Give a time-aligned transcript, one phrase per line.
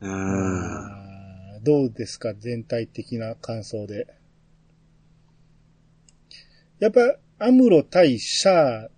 [0.00, 1.62] うん。
[1.62, 4.06] どうですか全体的な感想で。
[6.78, 7.00] やっぱ、
[7.38, 8.90] アムロ対シャア、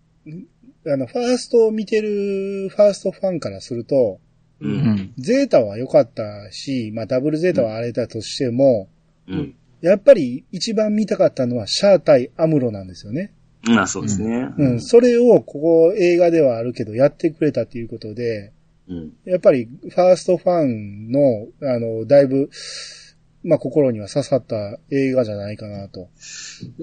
[0.87, 4.21] あの、ファーストを見てるファーストファンからすると、
[4.61, 4.69] う。
[4.69, 5.15] うんん。
[5.19, 8.89] ゼータは良かったし、まあダブルゼータは荒れたとしても、
[9.27, 9.55] うん。
[9.81, 13.33] やっぱり一番見たかったのはシャア対アムロなんですよね。
[13.65, 14.49] まあそうですね。
[14.57, 18.53] うん、それをここ映画ではあるけどやってくれたっていうことで、
[18.93, 19.13] うん。
[19.25, 22.51] やっぱりファーストファンの、あの、だいぶ、
[23.45, 26.09] まあ心には刺さった映画じゃないかなと。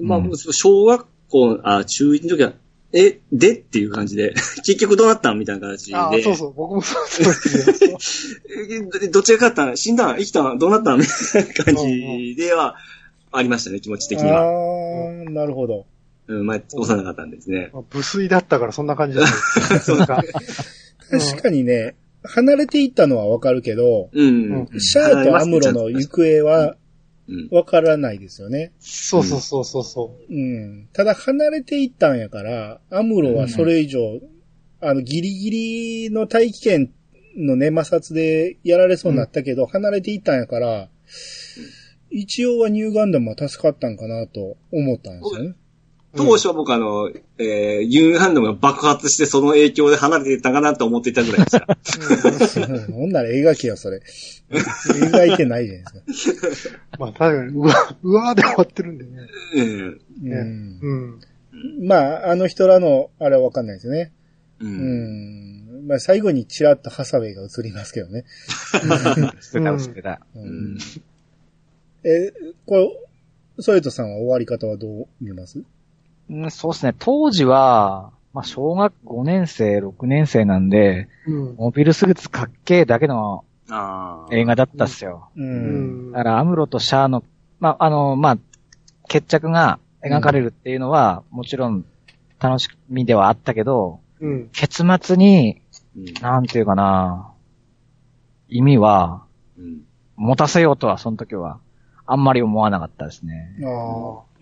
[0.00, 2.52] まあ、うん小学校、あ、中1の時は、
[2.92, 4.34] え、でっていう感じで、
[4.66, 5.96] 結局どうなったんみたいな形で。
[5.96, 8.40] ああ、そうそう、僕もそうです
[9.10, 9.66] どっちが勝った？
[9.70, 10.12] ん死んだ？
[10.14, 10.52] ん生きた？
[10.52, 10.96] んどうなった？
[10.96, 12.74] んみたいな感じでは、
[13.32, 15.10] ありましたね、気持ち的にあは。
[15.26, 15.86] あ、なるほど。
[16.26, 17.70] うん、まあ、幼かったんですね。
[17.72, 19.32] まあ無粋だったからそんな感じじゃ ない
[19.74, 20.22] ですか
[21.32, 24.66] 確かにね、離れていったのはわかるけど、うん。
[24.72, 26.76] うんシャアとアムロの行方は
[27.28, 27.48] うん。
[27.56, 28.72] わからないですよね。
[28.80, 30.88] そうそうそうそうそうん。
[30.92, 34.20] ただ離れていったんやから、アムロはそれ以上、
[34.80, 36.90] あの、ギリギリの大気圏
[37.36, 40.88] のね、摩擦でやられそうになったけど、離れていったんやから、
[42.10, 45.54] 一応はニューガンダムは助かったんかなと思ったんですよね。
[46.14, 46.16] う。
[46.16, 51.56] 当初は僕あの、えー、ユンハンドムが爆発してその影響で離れていったかなと思っていたぐらいでし
[52.86, 52.92] た。
[52.92, 54.00] ほんなら描けよ、それ。
[54.50, 56.78] 描いてないじゃないですか。
[56.98, 59.10] まあ確かに、うわ、うわーで終わってるんでね。
[59.54, 60.00] うん。
[60.24, 60.78] うん。
[60.82, 60.94] う
[61.82, 61.86] ん。
[61.86, 64.12] まあ、あの人らの、あれはわかんないですね。
[64.60, 64.66] う。
[64.66, 65.86] うんん。
[65.86, 68.24] まあ、最後にチラッとハサウェイが映りますけどね。
[69.40, 70.20] 捨てた、捨てた。
[70.34, 70.78] ううんん。
[72.04, 72.32] え、
[72.66, 75.62] これ、ソエトさんは終わり方はどう見ます？
[76.30, 76.94] うん、そうですね。
[76.98, 81.56] 当時は、まあ、小学5年生、6年生なんで、うん。
[81.56, 84.34] モビルスーツかっけえだけのああ。
[84.34, 85.30] 映画だったっすよ。
[85.36, 85.40] う。
[85.40, 87.24] うんんだから、アムロとシャアの、
[87.58, 88.38] まあ、あの、まあ、
[89.08, 91.84] 決着が描かれるっていうのは、もちろん
[92.38, 94.48] 楽しみではあったけど、うん。
[94.52, 95.60] 結末に、
[95.96, 96.04] うん。
[96.22, 97.32] なんていうかな、
[98.48, 99.24] 意味は、
[99.58, 99.80] うん。
[100.14, 101.58] 持たせようとは、その時は、
[102.12, 103.54] あんまり思わなかったですね。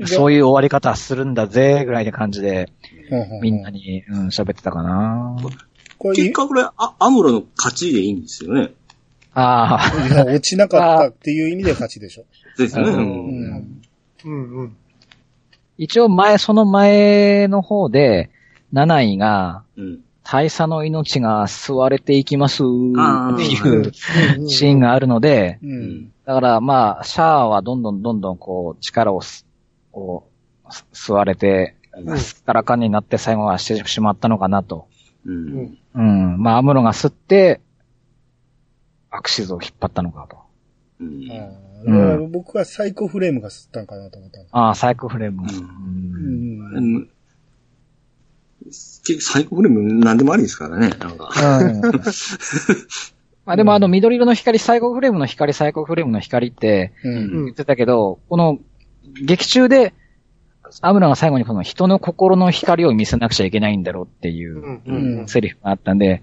[0.07, 2.73] そういう終わり方するんだぜ、ぐらいな感じで、
[3.11, 3.71] うんみんな。
[3.71, 5.37] に、うん、喋ってたかな。
[5.99, 8.71] これ、結果これ、あ、アムロの勝ちでいいんですよね。
[9.35, 12.25] ああ、いや、落ちなかったっていう意味で勝ちでしょ。
[12.57, 12.93] ですよね。
[14.25, 14.77] ううんうん。
[15.77, 18.31] 一応前、その前の方で、
[18.73, 20.01] 七位が、うん。
[20.31, 22.67] 大佐の命が吸われていきますっ
[23.39, 23.93] ていう
[24.47, 25.59] シーンがあるので。
[26.29, 29.47] だからまあ、シャアはどんどんどんどんこう、力をす、
[29.91, 30.29] こ
[30.69, 34.89] う、す吸われて、んすっからかんになって最後はしてしまったのかなと。
[35.25, 35.33] う。
[35.33, 35.79] うんん。
[35.95, 36.43] うん。
[36.43, 37.63] まあ、アムロが吸って、
[39.11, 40.37] アクシズを引っ張ったのかと。
[41.01, 41.33] うん。
[41.33, 41.47] あ
[41.81, 44.41] あだから僕はサイコフレームが吸ったんかなと思った。
[44.51, 45.45] ああ、サイクフレーム。
[45.45, 46.77] ううんん。
[46.77, 47.11] うん。
[48.67, 50.91] 結局サイコフレーム何でもありですからね。
[50.91, 51.31] なんか。
[53.49, 58.59] うんまあでもあの緑色の光、サイコフレームの光、サイコフレームの光って言ってたけど、この
[59.25, 59.95] 劇中で、
[60.83, 65.27] アムロが最後にこの人の心の光を見せなくちゃいけないんだろうっていう。
[65.27, 66.23] セリフがあったんで、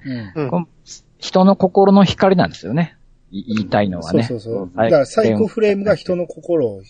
[1.17, 2.95] 人の心の光なんですよね。
[3.31, 4.23] い言いたいのはね。
[4.23, 4.71] そうそうそう。
[4.75, 6.83] はいだからサイコフレームが人の心を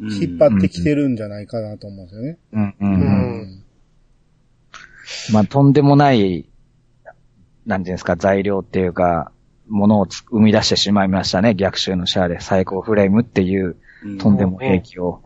[0.00, 2.38] 引っ張ってきてるんじゃないかなと思うんですよね。
[2.52, 2.92] うんううん
[3.42, 3.64] ん。
[5.32, 6.48] まあとんでもない、
[7.66, 9.30] なんていうんですか、材料っていうか、
[9.68, 11.54] ものをつ生み出してしまいましたね。
[11.54, 15.20] 逆襲のシャアでサイコフレームっていううんとんでも兵器を。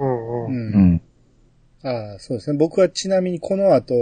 [1.83, 2.59] ああ、そうですね。
[2.59, 3.95] 僕はちなみにこの後、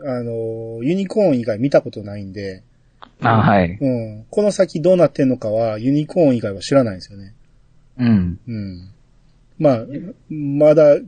[0.00, 2.62] あの、ユニコーン以外見たことないんで、
[3.20, 3.78] あはい。
[3.80, 4.26] うん。
[4.30, 7.34] この先どうなってんのかは、ユニコーン以外は知らないんですよね。
[7.98, 8.40] うん。
[8.46, 8.90] うん。
[9.58, 9.78] まあ、
[10.28, 10.98] まだ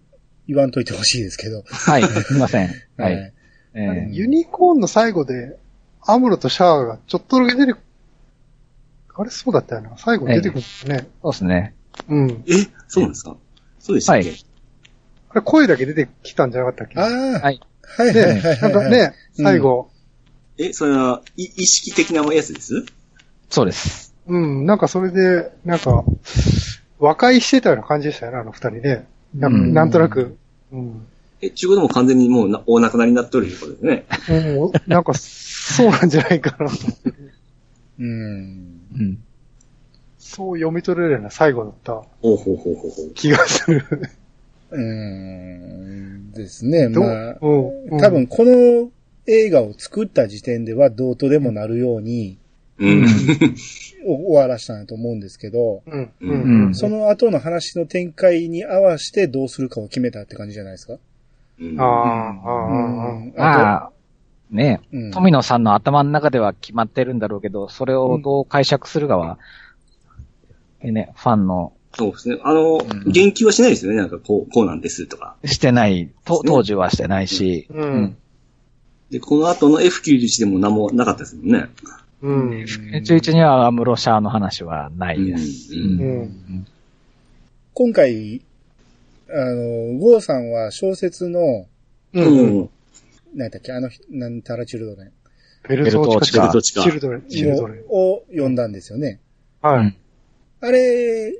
[0.46, 1.64] 言わんといてほしいですけど。
[1.66, 2.02] はい。
[2.04, 2.68] すいません。
[2.96, 3.32] は はい
[4.10, 5.58] ユニコーンの最後で、
[6.00, 7.78] アムロとシャアがちょっとだけ出てく
[9.18, 9.96] あれそうだったよな。
[9.96, 11.08] 最後出てくるんですね。
[11.22, 11.74] そうですね。
[12.08, 12.44] うん。
[12.46, 12.52] え、
[12.88, 13.36] そうなんですか？
[13.78, 14.38] そうでしたっけ、はい
[15.28, 16.98] あれ声だけ出てきたんじゃなかったっけ？
[16.98, 17.60] ああ、はい。
[17.82, 18.60] はいはいはいね、はい。
[18.60, 19.90] なんかね、最後、
[20.58, 22.86] え、それは、い意識的なやつです？
[23.50, 24.14] そうです。
[24.26, 26.04] うん、なんかそれで、なんか、
[26.98, 29.06] 和解してたような感じでしたよね、あの二人ね。
[29.34, 30.36] なんかうんなんとなく。
[30.72, 31.06] うん。
[31.42, 34.06] え、中国でも完全にもうなお亡くなりになっとるいうことですね。
[34.30, 37.12] うん、なんか、そうなんじゃないかなと思って。
[37.98, 38.75] うん。
[38.94, 39.18] うん。
[40.18, 43.14] そう読み取れるような最後だったほうほうほうほうほう。
[43.14, 43.84] 気がする。
[44.70, 46.32] うん。
[46.32, 46.88] ですね。
[46.88, 48.90] まあ、多分この
[49.26, 52.38] 映画を作った時点ではどうとでもなるように、
[52.78, 53.06] うん。
[54.04, 56.12] 終わらしたんやと思うんですけど、うん。
[56.20, 60.98] ううんその後の話の展開に合わせてどうするかを決めたって感じじゃないですか？
[61.58, 61.84] うんあ
[63.36, 63.90] あ、あ、
[64.50, 69.38] ねうん富野さんの頭の中では決まってるんだろうけど、それをどう解釈するかは、
[70.80, 72.38] えね、ファンのそうですね。
[72.42, 73.96] あの、ん言及はしないですよね。
[73.96, 75.36] なんかこう、こうなんですとか。
[75.44, 78.16] してない、と当時はしてないし、うん。
[79.10, 81.68] で、この後の F91 でも何もなかったですもんね。
[82.20, 82.50] うん。
[82.50, 85.74] 11にはアムロシャーの話はないです。
[85.74, 86.66] うんうんうん
[87.78, 88.40] 今回、
[89.28, 91.66] あの、ゴーさんは小説の、
[92.14, 92.22] う。
[92.22, 92.70] うんん。
[93.36, 95.12] 何だっけ、あの、なんたらチルドレン
[95.68, 97.84] ベルトーチカベルトチカチルドレン、チルドレン。
[97.88, 99.20] をを読んだんですよね。
[99.60, 99.96] はい。
[100.60, 101.32] あれ、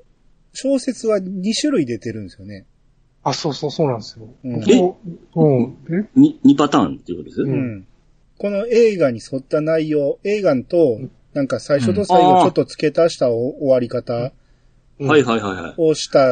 [0.53, 2.67] 小説は2種類出てるんですよね。
[3.23, 4.29] あ、そうそう、そうなんですよ。
[4.45, 4.99] うんこ
[5.35, 5.77] ううん。
[5.91, 6.09] え？
[6.15, 7.43] に、2パターンっていうことです？
[7.43, 7.87] ううんん。
[8.39, 11.01] この映画に沿った内容、映画と、
[11.33, 14.33] なんか最初と最後ちょっと付け足したお終わり方
[14.99, 15.75] うんはいはいはいはい。
[15.77, 16.27] をした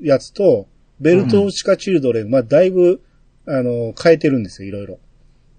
[0.00, 0.66] やつと、
[1.00, 3.02] ベルトーチカチルドレンはだいぶ、
[3.46, 4.98] あの、変えてるんですよ、いろいろ。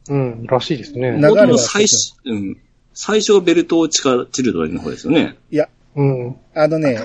[0.09, 1.11] うん、らしいですね。
[1.11, 2.57] 流れは元の最初、うん。
[2.93, 5.37] 最初がベルトーチカチルドレンの方ですよね。
[5.51, 6.35] いや、うん。
[6.53, 6.99] あのね、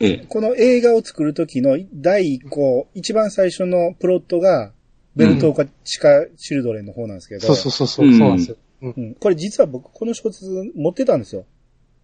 [0.00, 0.26] ええ。
[0.28, 4.72] この映画を作る時の第一項、一番最初のプロットが、
[5.14, 8.56] ベルトーチカチルドレンの方なんですけど、そうそうそうそう、うんそうなんですよ。
[8.82, 8.94] うん。
[8.96, 11.44] うんこれ実は僕この小説持ってたんですよ。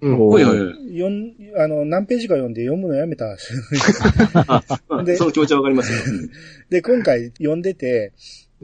[0.00, 0.28] うん。
[0.28, 0.74] はいはいはい。
[0.92, 3.36] 読ん、あの、何ページか読んで読むのやめた。
[5.04, 5.98] でその気持ちはわかりますよ。
[6.06, 6.30] う ん
[6.70, 8.12] で、今回読んでて、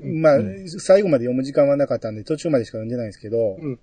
[0.00, 0.40] まあ、
[0.78, 3.78] 最後まで読む時間はなかったんで、途中までしか読んでないんですけど、うん。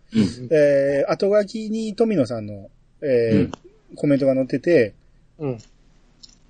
[0.49, 2.69] えー、後書きに富野さんの、
[3.01, 3.51] えーうん
[3.95, 4.93] コメントが載ってて、
[5.37, 5.57] うん。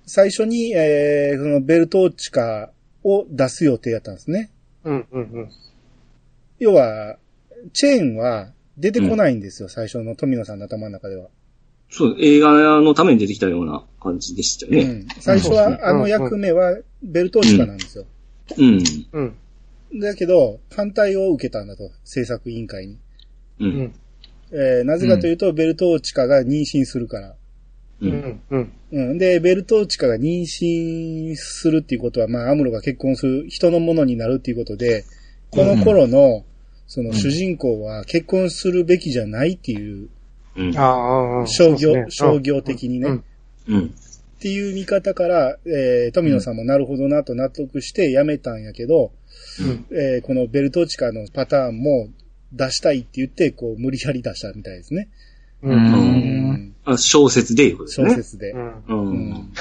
[0.06, 2.70] 最初に、えー、そのベルトーチカ
[3.04, 4.50] を出す予定やったんですね。
[4.84, 5.06] うん。
[5.10, 5.50] うん。
[6.58, 7.16] 要は、
[7.72, 11.28] チェーンは出てこないんですよ、最初の富野さんの頭の中では。
[11.90, 14.82] そう、映画のために出てきたような感じでしたよね。
[14.82, 18.06] うん、最初は、あの役目はベルトーチカなんですよ。
[18.56, 18.82] うん。
[19.12, 19.20] う
[19.96, 20.00] ん。
[20.00, 22.98] だけど、反対を受けたんだと、制作委員会に。
[23.60, 23.64] う。
[23.64, 23.92] うんん。
[24.52, 27.34] えーなぜかというと、ベルトーチカが妊娠するから。
[28.00, 28.06] う。
[28.06, 28.40] うんん。
[28.50, 28.72] うん。
[28.92, 29.18] うん。
[29.18, 35.04] で、ベルトーチカが妊娠するっていうことは、まあ、アムロが結婚する人のものになるっていうことで、
[35.50, 36.44] この頃の、
[36.94, 40.10] その主人公は結婚するべきじゃないっていう、
[40.56, 40.76] うん。
[40.76, 43.22] ああ、商業、商業的にね、うんっ
[43.68, 43.94] うん。
[44.40, 49.10] ていう見方から、えー、富野さんもなるほどなと納得して辞めたんやけど、
[49.58, 49.86] うん。
[49.90, 52.10] えーこのベルトーチカのパターンも
[52.52, 55.08] 出したいって言って、こう、無理やり出したみたいですね。
[55.62, 55.70] う。
[55.70, 58.14] うんうんあ小説でいうことです小ね。
[58.16, 58.50] 説で。
[58.50, 58.68] うん。
[58.68, 58.82] う。
[58.88, 59.52] うんん。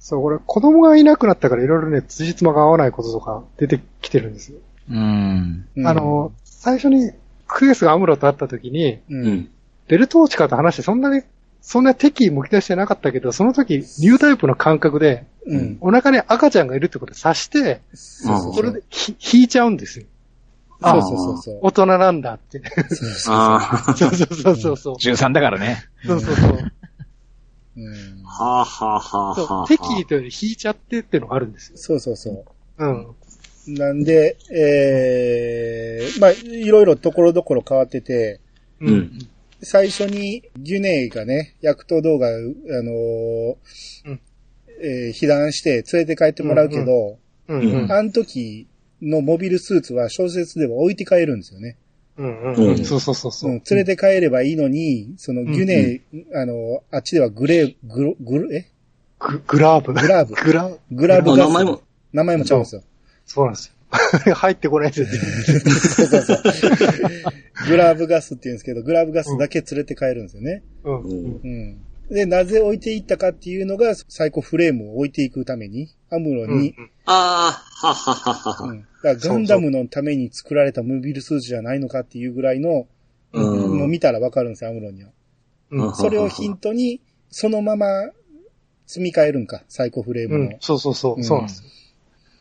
[0.00, 4.58] そう、これ、子供がいなくなったからいろいろね、辻褄が合わないこととか出てきてるんですよ。
[4.90, 5.66] うん。
[5.76, 7.10] うんあの、最初に
[7.48, 9.02] クエスがアムロと会った時に、う。
[9.10, 9.48] うんん。
[9.88, 11.24] ベルトーチカと話してそんなに、
[11.60, 15.78] そんな敵意向き出してなかったけど、その時、ニュータイプの感覚で、うん。
[15.80, 20.06] お腹に赤ちゃんがいるってことを察して、そうそうそれでひ引いちゃうんですよ。
[20.80, 21.58] そうそうそうそう。
[21.62, 22.62] 大人なんだって。
[22.94, 23.96] そうそうそう。
[23.96, 24.94] そうそうそうそうそう。
[24.94, 25.82] 13だからね。
[26.06, 26.58] そうそうそう。
[27.74, 29.66] うんはあはあはあそうはあ。
[29.66, 31.78] 敵意というより引いちゃってっていうのがあるんですよ。
[31.78, 32.44] そうそうそ
[32.78, 33.06] うん。
[33.68, 33.72] う。
[33.72, 38.40] なんで、えー、まあ、いろいろところどころ変わってて、
[38.80, 39.18] うん。
[39.62, 43.54] 最初にギュネイがね、薬刀動画、あのー
[44.06, 44.20] うん
[44.80, 47.60] えー被弾して連れて帰ってもらうけど、うん。
[47.60, 47.92] ううんん。
[47.92, 48.66] あの時
[49.00, 51.76] のモビルスーツは小説では置いて帰るんですよね。
[52.16, 52.54] うん。
[52.54, 52.84] ううんん。
[52.84, 53.54] そうそうそうそうう。
[53.54, 56.00] ん、連れて帰ればいいのに、そのギュネイ、
[56.34, 58.66] あの、あっちではグレー、グロ、グル、え？
[59.20, 59.92] ググラーブ。
[59.92, 60.96] グラーブグラーブ。
[60.96, 61.40] グラブガス。
[61.42, 61.82] あ名前も。
[62.12, 62.82] 名前もちゃうんですよ。
[63.32, 63.72] そうなんですよ。
[64.34, 65.60] 入ってこないです
[66.02, 66.08] よ。
[66.08, 67.68] そうそうそう。
[67.68, 70.62] グラブガスって言うんですけど、グラブガスだけ連れて帰るんですよね。
[70.84, 71.00] うん。
[71.00, 71.80] うんうん。
[72.10, 76.74] で、なぜ置いていったかっていうのが、サイコフレームを置いていくために、アムロに、
[77.06, 78.64] ああ、ははははは。
[78.68, 78.86] うん。
[79.02, 82.86] だガンダムのために作られたモビルスーツじゃないのかっていうぐらいの、
[83.32, 85.10] うんもう見たらわかるんですよ、アムロには。
[85.70, 85.94] うん。
[85.94, 87.86] それをヒントに、そのまま
[88.86, 90.44] 積み替えるんか、サイコフレームの。
[90.44, 90.56] うん。
[90.60, 91.20] そうそうそうう。
[91.20, 91.70] んそうなんですよ。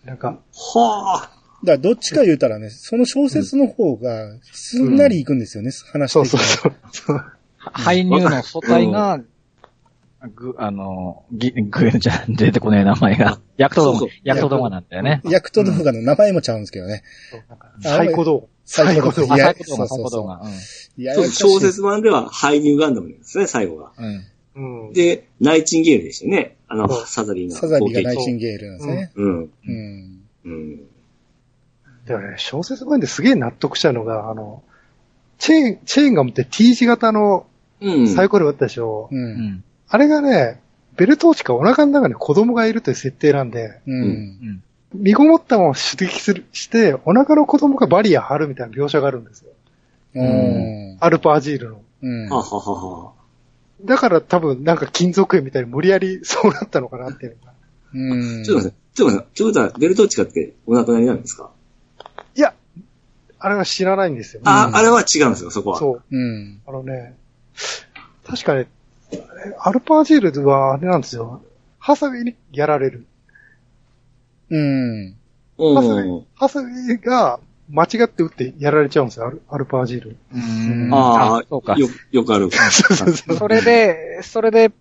[0.05, 1.41] なんか、はあ。
[1.63, 6.73] だからどっちか言うたらね、その小説の方がすんなりいくんですよね、話そうそうそう。
[6.91, 7.23] そう
[7.57, 9.19] 排入の素体が、
[10.35, 13.39] ぐ、あの、ぎ、ぐ、じゃ、出てこねえ名前が。
[13.57, 15.21] 薬刀そうそう、動薬刀動画なんだよね。
[15.25, 17.03] ヤクト動画の名前もちゃうんですけどね。
[17.49, 19.37] なんか最高動最高動画。
[19.37, 20.41] 最高動画、最高動画。
[21.31, 23.91] 小説版ではハイニューガンダムですね、最後が。
[23.97, 24.23] うん。
[24.93, 26.55] で、ナイチンゲールでしたよね。
[26.67, 27.55] あの、サザビーの。
[27.55, 29.11] サザビーがナイチンゲールなんですね。
[29.15, 29.39] うん。
[29.39, 30.21] うん。
[30.45, 30.77] うん。
[32.05, 34.63] でもね、小説版ですげえ納得したのが、あの、
[35.37, 37.45] チェーン、チェーンが持って T 字型の
[37.79, 38.07] うん。
[38.07, 39.09] サイコロだったでしょ？
[39.11, 39.15] う。
[39.15, 39.63] うんん。
[39.87, 40.61] あれがね、
[40.97, 43.91] ベルトーチかお腹の中に子供がいるという設定なんで、う。
[43.91, 44.63] うんん。
[44.93, 49.51] 身ごもったまま出撃する、して、お腹の子供がバリア張るみたいな描写があるんですよ。
[50.13, 50.97] うん。
[50.99, 51.81] アルパージールの。
[52.03, 52.29] うん。
[52.29, 53.13] はははは。
[53.85, 57.53] だから多分なんか金属片みたいに無理やりそうなったのかなっていうのが。
[57.93, 58.43] うん。
[58.43, 61.49] ちょっと待って、ちょっと待って、ということは、ベルトーチカってお亡くなりなんですか？
[62.35, 62.53] いや、
[63.39, 64.41] あれは知らないんですよ。
[64.45, 65.79] あ、うんあれは違うんですよ、そこは。
[65.79, 66.03] そう。
[66.09, 66.61] うん。
[66.67, 67.15] あのね、
[68.25, 68.67] 確かね、
[69.59, 71.41] アルパージールはあれなんですよ。
[71.79, 73.05] ハサウェイにやられる。
[74.49, 75.15] うん。
[75.57, 76.25] うん。
[76.35, 77.39] ハサウェイが
[77.71, 80.17] 間違って撃ってやられちゃうんですよ、アルアルパージール。
[80.33, 81.75] うんああ、そうか。
[81.77, 82.49] よ、よくある。
[82.51, 83.37] そうそうそう。
[83.37, 84.71] それで、それで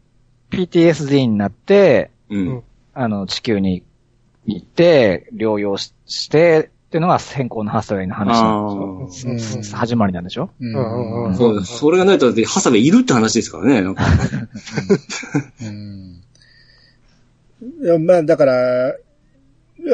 [0.50, 2.62] PTSD になって、うん。
[2.94, 3.82] あの、地球に
[4.46, 10.50] 行って、療養しして、っていうのが先行のハサウェイの話なんでしょそうそうそう始まりなんでしょ？
[11.36, 11.78] そうです。
[11.78, 13.94] それがないと、ハサウェイいるって話ですからね。
[15.62, 16.20] うん。
[18.06, 18.94] まあ、だから、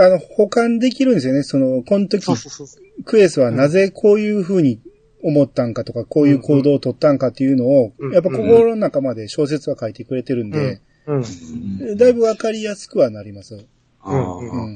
[0.02, 1.42] あの、保管できるんですよね。
[1.42, 3.02] その、この時そう、そうそう。
[3.04, 4.80] クエスはなぜこういう風に
[5.22, 8.12] 思ったんかとか、こういう行動を取ったんかっていうのをう、ん。
[8.12, 11.96] やっぱ心の中まで小説は書いてくれてるんで、うん。
[11.96, 13.64] だいぶわかりやすくはなります。
[14.02, 14.48] あうん。
[14.48, 14.74] ーうん。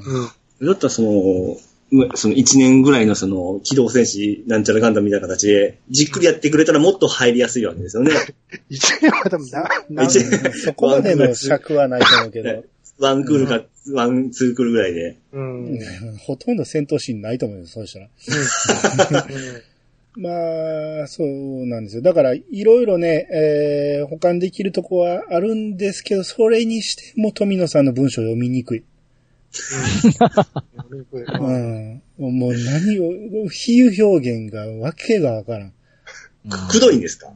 [0.59, 0.67] うん。
[0.67, 1.57] だったらその、
[1.91, 4.63] うその1年ぐらいのその、機動戦士なん。
[4.63, 8.11] ちゃらガンダムみたいな形で、じっくりやってくれたらもっと入りやすいわけですよね。
[8.69, 10.21] 一年は多分な、年
[10.53, 12.63] そこまでの尺はないと思うけど、
[13.01, 15.17] ワンクールか、ワン、ツークールぐらいで。
[15.33, 15.65] うん。
[15.73, 16.17] うん。
[16.17, 18.07] ほとんど戦闘シーンないと思うよ、そうしたら。
[20.17, 22.01] まあ、そうなんですよ。
[22.01, 28.83] だから、いろいろね、えー、保管できるとこはあるんですけど、それにしても富野さんの文章読みにくい。
[32.19, 32.37] うん。
[32.37, 35.73] もう何を、比喩表現がわけがわからん。
[36.69, 37.31] くどいんですか？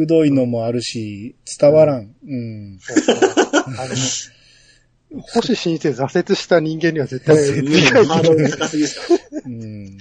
[0.00, 2.14] くどいのもあるし、伝わらん。
[2.26, 2.78] うん。
[3.78, 8.50] あの、星新一で挫折した人間には絶対うん理解ハーない。
[8.50, 9.98] 高すぎですかうん。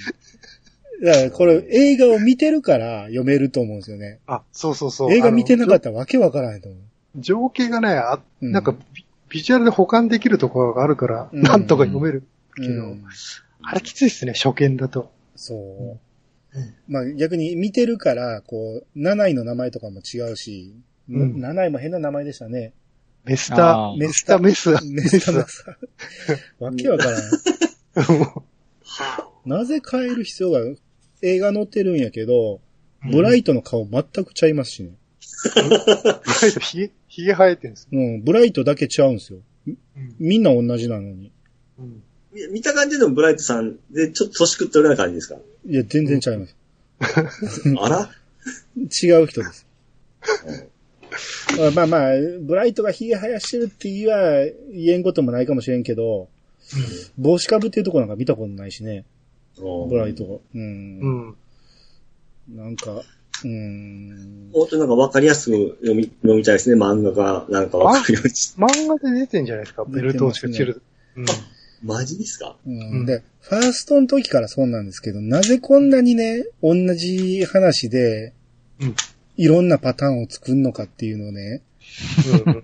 [1.03, 4.19] だから、これ、映画を見てるから読めると思うんですよね。
[4.27, 5.13] あ、そうそうそう。
[5.13, 6.81] 映画見てなかっったらわけわからないと思う。
[7.15, 7.21] た。
[7.21, 12.23] 情景がね、あうんなんかビ、ビジュアルで保管できるところがあるから、うんなんとか読める
[12.55, 13.03] けど、うん
[13.61, 15.11] あれきついっすね、初見だと。
[15.35, 15.99] そううん。
[16.87, 20.75] まあ逆に見てるから、こう、七位の名前とかも違うし、
[21.09, 22.73] うん七位も変な名前でしたね。
[23.25, 24.71] メスタメスタメス。
[24.85, 25.65] メスタメス。
[26.59, 27.31] わけわからない。
[29.45, 30.61] なぜ変える必要が、
[31.21, 32.61] 映画載ってるんやけど、
[33.11, 34.91] ブライトの顔全くちゃいますしね。
[35.55, 37.99] ブライトひげ、ひげ生えてるんですよ。
[37.99, 39.39] うん、ブライトだけちゃうんですよ。
[39.67, 39.77] うん
[40.19, 41.31] みんな同じなのに。
[41.77, 42.08] うんみ
[42.51, 45.35] 見た感じでもブライトさんで、ちょっと年食ってるような感じですか？
[45.67, 46.55] いや、全然ちゃいます。
[47.79, 48.09] あら？
[48.77, 49.65] 違う人です。
[51.75, 54.13] まあまあ、ブライトが髭生やしてるって言えば
[54.71, 56.29] 言えんこともないかもしれんけど、
[57.17, 59.05] 帽子かぶってるとこなんか見たことないしね、
[59.57, 60.41] ブライト。
[60.53, 60.99] うん。
[62.49, 62.55] うん。
[62.55, 63.01] なんか、
[63.43, 64.51] うん。
[64.53, 66.79] もっとなんかわかりやすく読み、読みたいですね。
[66.79, 68.29] 漫画がなんかわかるように。
[68.31, 70.81] 漫画で出てんじゃないですか、ベルトーチかチル。
[71.15, 71.25] うん。
[71.83, 72.55] マジですか？
[72.65, 78.33] うん、で、ファーストの時からそうなんですけど、なぜこんなにね、同じ話で、
[78.79, 78.95] うん
[79.37, 81.61] いろんなパターンを作るのかっていうのをね、
[82.45, 82.61] うん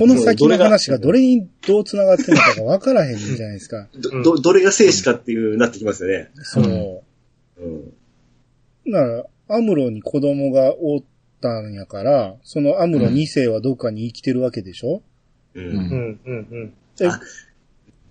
[0.00, 3.86] この先の話がどれにどう繋がってるのかが分からへんじゃないですか。
[3.94, 6.30] う んど、ど、どれが生死かっていう、なってきますよね。
[6.42, 7.02] そう。
[7.62, 8.92] うん。
[8.92, 11.02] だから、アムロに子供がおっ
[11.40, 15.02] たんやから、そのアムロ2世はどっかに生きてるわけでしょ、
[15.54, 15.60] う。
[15.60, 16.20] うんうん。
[16.26, 16.46] うん。
[16.50, 16.72] うん。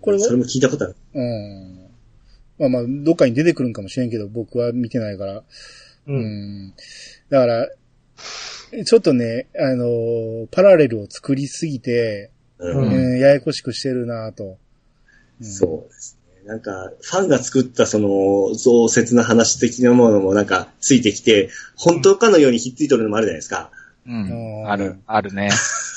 [0.07, 0.23] これは？
[0.23, 0.95] それも聞いたことある。
[1.15, 1.89] うん。
[2.57, 5.33] まあまあ、どっかに出てくるんかもしれんけど、僕は見てないから。
[5.39, 5.43] う。
[6.07, 6.73] うんん。
[7.29, 7.67] だから、
[8.85, 12.69] ちょっとね、あのーパラレルを作りすぎて、う。
[12.69, 14.57] うんんうんややこしくしてるなと。
[15.41, 16.47] うんそうですね。
[16.47, 23.71] なんか、ファンが作ったその、増設な話的なものもなんか、ついてきて、本当かのようにひっついとるのもあるじゃないですか。
[24.07, 24.61] うん。
[24.61, 25.49] うんある、あるね。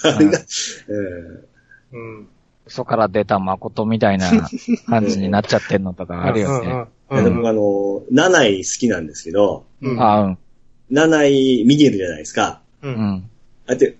[0.03, 0.41] あれが、
[0.89, 1.45] うん。
[1.93, 2.29] うん
[2.71, 4.31] 嘘から出た誠みたいな
[4.87, 6.87] 感じになっちゃってんのとかあるよね。
[7.11, 10.01] でもあの、七位好きなんですけど、うん。
[10.01, 10.39] あうん。
[10.91, 12.61] 七位ミゲルじゃないですか。
[12.83, 12.89] う。
[12.89, 13.31] うんん。
[13.67, 13.97] あて、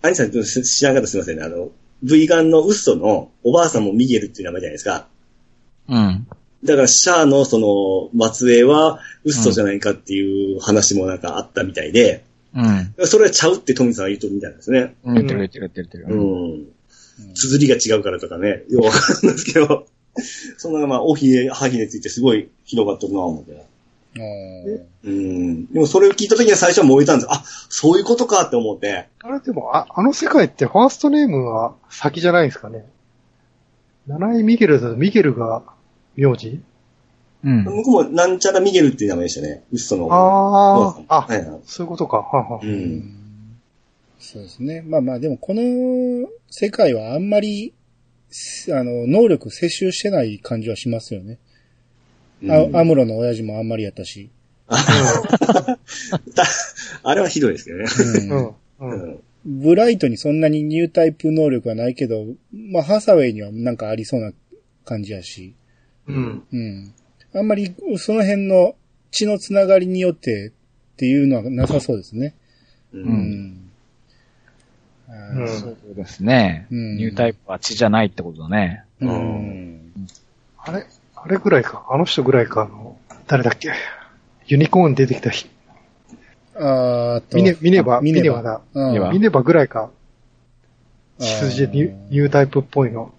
[0.00, 1.44] アニさんちょっと知らんかったらすいませんね。
[1.44, 1.68] あの、
[2.02, 5.06] V ガンのウッソのおばあさんもミゲルっていう名前じゃないですか。
[5.88, 6.26] うん。
[6.64, 12.24] だからシャアのその末裔はウッソじゃないかっていう話もなんかあったみたいで、
[12.54, 13.06] うん。
[13.06, 14.94] それはちゃうってトミさんは言うとるみたいなんですね。
[15.04, 16.24] 言ってる言ってる言ってる言ってうる。
[16.24, 16.77] ん。
[17.34, 19.86] 綴りが違うからとかね、よくわかるんですけど、
[20.56, 23.64] そんなまあ、おひれ、はひれついてすごい広がってるなぁ思って。
[24.16, 25.66] ーうん。
[25.66, 29.08] でもそれを聞いた時には最初は燃えたんですあ、そういうことかって思って。
[29.20, 32.84] あれでも、あ、あの世界ってファーストネームは先じゃないですかね。
[34.06, 35.62] 七井ミゲルだとミゲルが
[36.16, 36.60] 名字？
[37.44, 37.64] うん。
[37.64, 39.62] 僕もなんちゃらミゲルっていう名前でしたね。
[39.70, 40.08] ウッソの。
[40.10, 41.60] ああ、あ、はいはい。
[41.64, 42.18] そういうことか。
[42.18, 43.17] はんはんうん。
[44.18, 44.82] そうですね。
[44.82, 47.74] まあまあ、でもこの世界はあんまり、
[48.30, 51.38] すあの、能力摂取してない感じはしますよね。
[52.42, 54.30] うんあアムロの親父もあんまりやったし。
[54.68, 55.76] あ
[57.14, 57.86] れはひどいですけどね。
[58.78, 59.18] うんうん。
[59.44, 64.32] ブライトにそんなにニュータイプ能力はないけど、まあ、ハサウェイにはなんかありそうな
[64.84, 65.54] 感じやし。
[66.06, 66.42] うん。
[66.52, 66.94] うん。
[67.34, 68.76] あんまりその辺の
[69.10, 70.52] 血のつながりによってっ
[70.96, 72.34] ていうのはなさそうですね。
[72.92, 72.98] う。
[72.98, 73.67] うん
[75.10, 76.66] うんそうですね。
[76.70, 78.84] うんニュータイプは血じゃないってことだね。
[79.00, 79.92] うん。
[80.58, 80.86] あれ
[81.16, 81.84] あれぐらいか。
[81.90, 82.62] あの人ぐらいか。
[82.62, 82.96] あの、
[83.26, 83.72] 誰だっけ？
[84.46, 85.48] ユニコーン出てきた日。
[86.56, 87.36] あーと。
[87.36, 88.60] ミネ、ミネバ、ミネバだ。
[88.74, 89.90] うんミネバぐらいか。
[91.18, 93.12] 血筋でニュニュータイプっぽいの。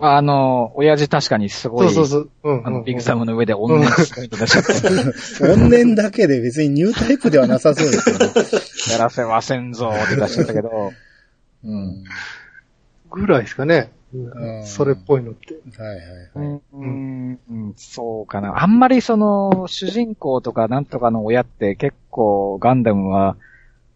[0.00, 2.54] あの、親父確かにすごい、そうそうそう。
[2.56, 2.66] うん。
[2.66, 4.72] あの、うんビッグサムの上で女のス出しちゃって、
[5.44, 8.24] 怨念だけで別にニュータイプではなさそうですよね。
[8.92, 10.92] やらせませんぞって出しちゃったけど、
[11.64, 12.04] うん。
[13.10, 13.92] ぐらいですかね。
[14.14, 15.54] うんそれっぽいのって。
[15.80, 16.60] はいはいはい。
[16.74, 18.62] うん、うんそうかな。
[18.62, 23.36] あんまりその、主人公とかなんとかの親って結構ガンダムは、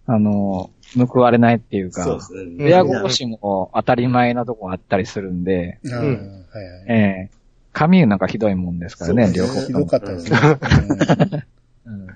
[0.07, 2.65] あの、報われないっていうか、そうですね。
[2.65, 6.85] 親殺しも当たり前なとこあったりするんで、うんはいはい。
[6.89, 7.37] ええ
[7.73, 9.81] カミューなんかひどいもんですからね、両方ひとも。
[9.81, 10.39] どかったですね。
[11.85, 12.07] うん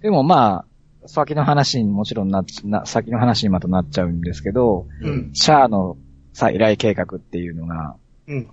[0.00, 0.64] でもまあ、
[1.08, 5.30] 先の話にもちろんなっな、先の話にまたなっちゃうんですけど、うん。
[5.32, 5.96] シャアの
[6.34, 7.96] 再来計画っていうのが、
[8.26, 8.50] うん。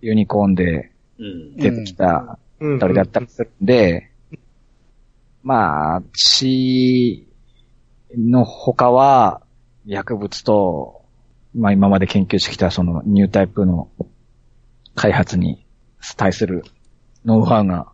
[0.00, 1.56] ユニコーンでうん。
[1.56, 2.78] 出てきたうん。
[2.78, 4.10] 鳥だったりするんで、
[5.42, 7.28] まあ、血
[8.16, 9.42] の他は、
[9.84, 11.04] 薬物と、
[11.54, 13.88] まあ今まで研究してきたそのニュータイプの
[14.94, 15.64] 開発に
[16.16, 16.64] 対する
[17.24, 17.92] ノウハウが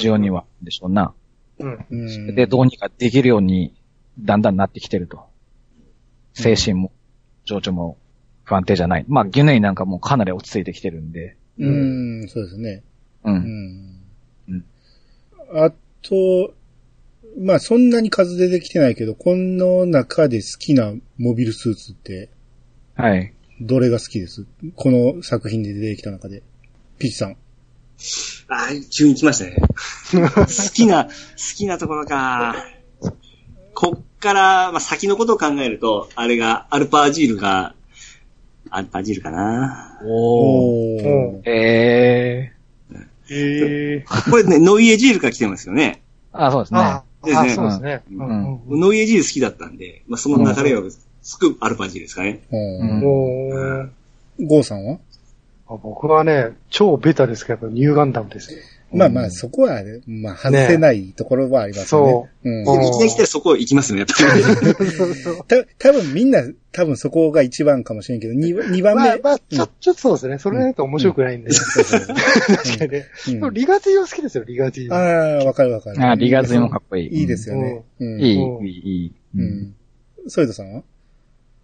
[0.00, 1.14] 重要にはあるんでしょうな。
[1.58, 1.86] うん。
[1.90, 3.74] うんで、どうにかできるように
[4.18, 5.26] だんだんなってきてると。
[6.34, 6.92] 精神も、
[7.44, 7.98] 情緒も
[8.44, 9.04] 不安定じゃない。
[9.08, 11.36] まあ、ギュネイなんかもうかなり落ち着いてきてるんで。
[11.58, 12.82] うん、そうですね。
[13.24, 13.30] う。
[13.30, 14.00] うんん
[14.48, 14.64] うん。
[15.52, 16.54] あと、
[17.40, 22.30] まあそんなに数出てきてないけど、この中で好きなモビルスーツって、
[22.94, 23.32] はい。
[23.60, 24.46] どれが好きです？
[24.76, 26.42] この作品で出てきた中で。
[26.98, 27.36] ピッチさん。
[28.48, 29.56] あー急に来ましたね。
[29.60, 31.10] 好きな、好
[31.56, 32.54] きなところか。
[33.74, 37.74] こっから、まあ、先のことを考えると、あれが、アルパージールが、
[38.70, 39.98] アルパージールかな。
[40.04, 40.08] おー。
[41.06, 41.50] おー。
[41.50, 42.52] え
[43.30, 44.04] ええ。
[44.30, 46.02] これね、ノイエジールから来てますよね。
[46.32, 46.80] あ、そうですね。
[46.80, 48.02] あですねあ、そうですね。
[48.10, 52.40] ノイエジール好きだったんで、まあ、その流れをすくアルパージールですかね。
[52.50, 53.90] うんおー
[54.40, 54.94] ゴーさんは？
[54.94, 54.98] あ
[55.76, 58.60] 僕はね、超ベタですけど、ニューガンダムですよ。
[58.90, 62.12] まあまあ、そこは、まあ、外せないところはありますよね。
[62.12, 62.66] そううん。
[62.66, 65.64] うんいきたらそこ行きますよね、やっぱり。
[65.66, 69.02] た、多分みんな、多分そこが一番かもしれんけど、二二番目。
[69.02, 70.38] まあ、まあ、ちょ、ちょっとそうですね。
[70.38, 71.50] それだと面白くないんで。
[71.52, 73.06] 確かにね。
[73.26, 74.94] うんでもリガジーは好きですよ、リガジー。
[74.94, 76.02] ああ、わかるわかる。
[76.02, 77.20] あ、リガズイもかっこいい。
[77.20, 77.82] いいですよね。
[78.00, 78.20] うん。
[78.22, 79.12] いい、いうんい、いい。
[79.36, 79.74] ううんん。
[80.28, 80.82] ソイドさんは？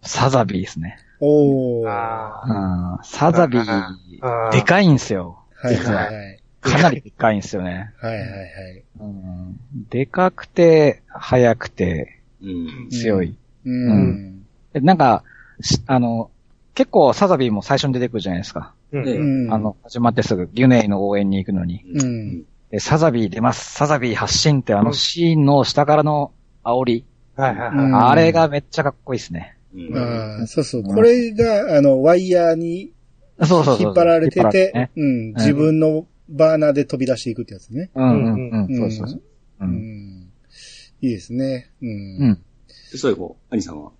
[0.04, 0.98] サザビーですね。
[1.20, 1.86] おー。
[1.86, 5.38] はあうんサザビあー、ーでかいんすよ。
[5.62, 6.40] いはい実ははい。
[6.60, 7.92] かなりでかいんすよね。
[8.00, 8.82] はいはいはい。
[9.00, 12.88] うんでかくて、速くて、うん。
[12.90, 13.36] 強い。
[13.64, 14.44] うん。
[14.72, 15.22] でなんか、
[15.60, 16.30] しあの、
[16.74, 18.72] 結構サザビーも最初に出てくるじゃないですか。
[18.92, 19.52] ーうんねうん。
[19.54, 21.82] あの、始まってすぐ、ギュネイの応援に行くのに。
[21.94, 22.44] うん。
[22.70, 23.72] で、サザビー出ます。
[23.74, 26.32] サザビー発進ってあのシーンの下からの
[26.64, 27.04] 煽り。
[27.36, 28.10] はいはいうんはい。
[28.10, 29.53] あれがめっちゃかっこいいですね。
[29.74, 30.82] うんああ、そうそう。
[30.84, 32.92] これが、あの、ワイヤーに。
[33.40, 33.46] 引
[33.90, 35.32] っ張られててね、うん。
[35.34, 37.90] 自分のバーナーで飛び出していくってやつね。
[37.94, 39.22] うんうんそうそうそう。
[41.00, 41.70] いいですね。
[41.82, 41.86] う。
[41.86, 42.42] うんん。
[42.96, 43.90] そういう方、兄さんは。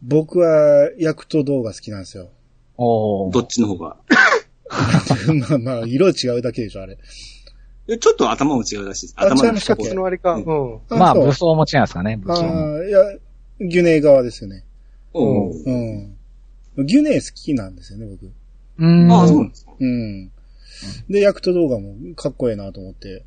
[0.00, 2.28] 僕は、ヤクト動画好きなんですよ。
[2.76, 3.32] おー。
[3.32, 3.96] どっちの方が？
[5.48, 6.96] まあまあ、色違うだけでしょ、あれ。
[7.88, 9.14] えちょっと頭も違うらしいです。
[9.16, 9.84] あ頭違いましたっけ？
[9.88, 10.34] その割か。
[10.36, 10.98] ううん。
[10.98, 12.76] まあ、そう武装も違うんですかね、武あ装も。
[12.76, 12.98] あ、いや、
[13.60, 14.64] ギュネイ側ですよね。
[15.14, 15.64] おー
[16.76, 16.86] うん。
[16.86, 18.30] ギュネイ好きなんですよね、僕。
[18.78, 19.10] うん。
[19.12, 19.72] ああ、そうなんですか？
[19.78, 20.30] うん。
[21.08, 23.24] で、ヤクト動画もかっこいいなと思って。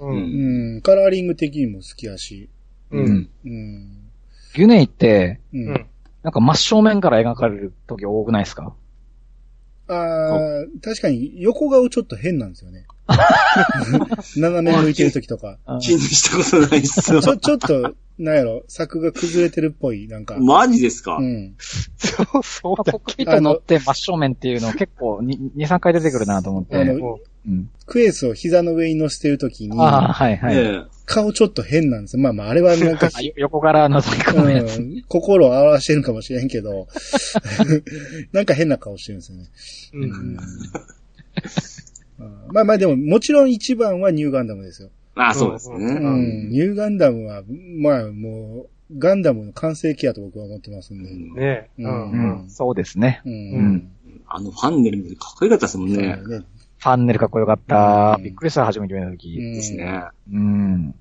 [0.00, 0.06] う。
[0.06, 0.82] うんうん。
[0.82, 2.48] カラーリング的にも好きやし。
[2.90, 2.98] う。
[2.98, 3.28] うんん。
[3.44, 4.10] うん。
[4.54, 5.58] ギュネイって、う。
[5.58, 5.86] うんん。
[6.24, 8.74] なんか真正面から描かれる時多くないですか？
[9.90, 12.84] あー確かに横顔ちょっと変なんですよね。
[14.36, 15.58] 斜め向いてる時とか。
[15.80, 17.30] 気にしたことないっすよち。
[17.30, 20.36] ょ、ちょっと、なんやろ、柵が崩れてるっぽい、なんか。
[20.38, 21.18] マジですか？
[21.18, 21.54] うん。
[21.58, 26.76] そう、そうだコックピット乗って真正面っていうの結構2、2 3回出てくるなと思って。
[26.76, 30.56] あのもうん、クエスを膝の上に乗せてる時に、ああ、はいはい。
[30.56, 32.22] ええ顔ちょっと変なんですよ。
[32.22, 34.76] まあまあ、あれは なんか横から覗き込むやつ。
[34.76, 36.86] うん、心を表してるかもしれんけど、
[38.32, 39.48] なんか変な顔してるんですよね。
[39.94, 40.10] う、うん。
[40.10, 40.36] うん
[42.52, 44.90] まあまあでも、もちろん一番はニューガンダムですよ。
[45.18, 45.94] あそうですうね。
[45.94, 47.42] ん、ニューガンダムは、
[47.78, 51.02] まあもう、ガンダムの完成形やと僕は思ってますん。
[51.02, 51.10] で。
[51.40, 51.82] ねえ。
[51.82, 51.82] う。
[51.82, 52.40] うん。
[52.42, 53.20] うん、そうですね。
[53.24, 53.28] う。
[53.30, 53.74] うん。
[53.74, 53.90] ん。
[54.28, 55.92] あのファンネルかっこよかったですもん。
[55.92, 56.18] ね。
[56.22, 58.20] ファンネルかっこよかったう。
[58.20, 58.24] ん。
[58.24, 59.36] びっくりした、初めて見たとき。
[59.36, 60.02] ですね。
[60.32, 60.94] うん。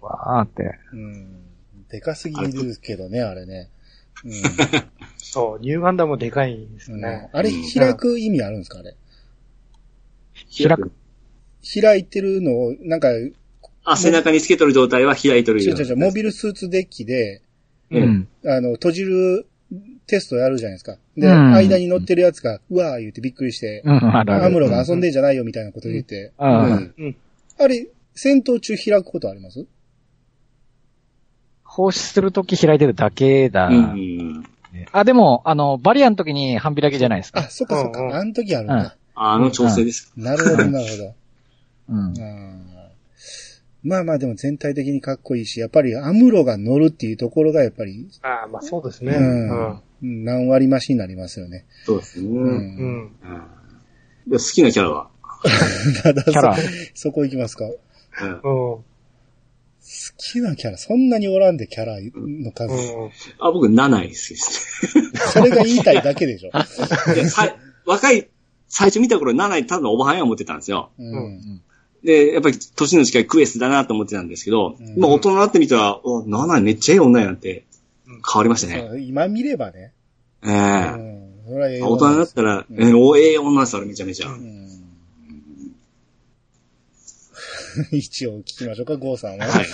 [0.00, 0.78] わーって。
[0.92, 1.42] うん。
[1.88, 3.68] でかすぎるけどね、あれね。
[4.24, 4.32] うん。
[5.18, 6.74] そう、ニューガンダムでかいん。
[6.74, 7.30] ですね。
[7.32, 8.60] あれ、開く意味あるん。
[8.60, 8.96] ですかあれ。
[10.66, 10.92] 開く。
[11.80, 13.00] 開いてるのを、なん。
[13.00, 13.08] か、
[13.84, 17.42] あ、背中につけとる状態は開いとるよ違う違うモビルスーツデッキで、
[17.90, 18.28] ううんん。
[18.46, 19.46] あの、閉じる
[20.06, 20.98] テストやるじゃないですか。
[21.16, 24.16] で、うん間に乗ってるやつが、うわー言ってびっくりして、うん。
[24.16, 26.32] アムロが遊んでんじゃないよみたいなこと言って。
[26.38, 27.16] うんうんうん
[27.58, 29.66] あれ、戦闘中開くことあります？
[31.64, 33.68] 放出するとき開いてるだけだ。
[33.68, 34.44] うん。
[34.90, 37.50] あ、でも、あの、バリアの時に半開きじゃないですあ、か。
[37.50, 38.18] そっかそっか。
[38.18, 38.96] あの時あるんだ。
[39.14, 40.12] あの調整です。
[40.16, 41.14] なるほど、なるほど。
[41.90, 42.14] うん。
[43.84, 49.12] うんまあまあでも全体的にかっこいいし、やっぱりアムロが乗るっていうところがやっぱり、ああ、まあそうですね。
[49.12, 49.48] ううん。
[49.48, 51.64] ん、うん何割増しになりますよね。
[51.84, 52.28] そうですね。
[52.28, 52.30] う。
[52.30, 53.10] うんうん
[54.30, 55.10] 好きなキャラは？
[56.04, 56.56] た だキャラ。
[56.56, 56.62] そ、
[56.94, 57.64] そこ行きますか？
[57.66, 57.78] 好
[58.44, 58.84] うんうん。
[60.16, 62.72] きなキャラ、そんなにおらんでキャラの数。
[62.72, 63.10] うん。
[63.40, 64.34] あ、僕、7位です
[65.32, 66.50] それが言いたいだけでしょ。
[67.84, 68.28] 若い、
[68.68, 70.92] 最初見た頃7位ただのおばはんや思ってたんですよ。
[70.98, 71.62] うん。
[72.04, 77.64] で、やっぱり年の近いクエスだなと思ってたんですけど、うんまあ大人になってみたら、お、7位めっちゃいい女やんって
[78.06, 79.00] 変わりましたね。
[79.00, 79.92] 今見ればね。
[80.44, 80.52] えうえ
[80.90, 81.32] ん。
[81.46, 84.28] それはええ大人になったら、えーお、ええ女です、あれめちゃめちゃ。
[84.28, 84.62] うん
[87.90, 89.46] 一応聞きましょうか、ゴーさんは。
[89.46, 89.66] はい。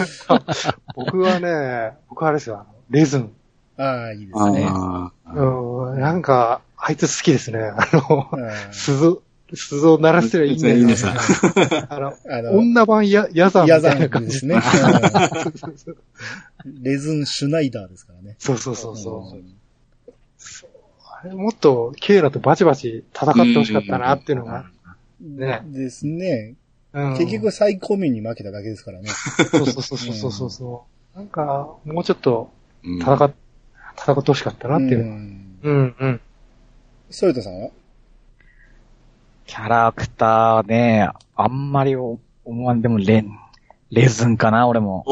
[0.95, 3.33] 僕はね、僕はあれですよ、あのレズン。
[3.77, 4.67] ああ、いいですね。
[4.69, 6.01] あうん。
[6.01, 7.61] なんか、あいつ好きですね。
[7.61, 9.19] あの、うん鈴、
[9.54, 11.14] 鈴を鳴らしてるいいんだよいいねさ。
[11.88, 14.56] あの、あの、女版や、ヤザンみヤザたいな感じンですね。
[14.56, 15.96] うん
[16.82, 18.34] レズン・シュナイダーですからね。
[18.38, 19.42] そうそうそうそう。
[21.22, 24.66] あれもっと、ケイラとバチバチ戦ってほしかったなっていうのが。
[25.20, 26.54] ねですね。
[26.92, 29.08] うん結局、サイコミュに負けただけですからね。
[29.08, 31.18] そうそうそうそうそうそう。
[31.18, 32.50] なんか、もうちょっと
[32.82, 33.32] うん戦っ、
[33.96, 35.02] 戦ってほしかったなっていうう。
[35.04, 36.20] んうん、うん。
[37.11, 37.70] ソルトさんは？
[39.48, 42.18] キャラクターね、あんまり思
[42.66, 43.30] わんでもレン、
[43.90, 45.06] レズンかな、俺も。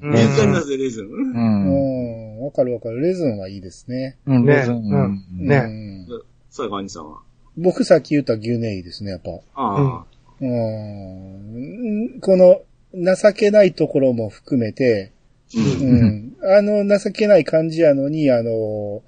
[0.00, 1.06] レズンだぜ、レズン。
[1.06, 1.08] う。
[1.08, 2.38] ん。
[2.38, 2.44] うん。
[2.44, 3.00] わかるわかる。
[3.00, 4.18] レズンはいいですね。
[4.26, 4.76] うん、ねレズン。
[4.76, 7.18] うんねうんそういう感じさんは。
[7.56, 9.30] 僕さっき言った牛ネイですね、やっぱ。
[9.54, 10.04] ああ。
[10.40, 12.20] うん。
[12.20, 12.62] この、
[12.94, 15.10] 情けないところも含めて、
[15.56, 15.90] うん。
[15.90, 16.36] うん。
[16.56, 19.02] あの、情けない感じやのに、あの、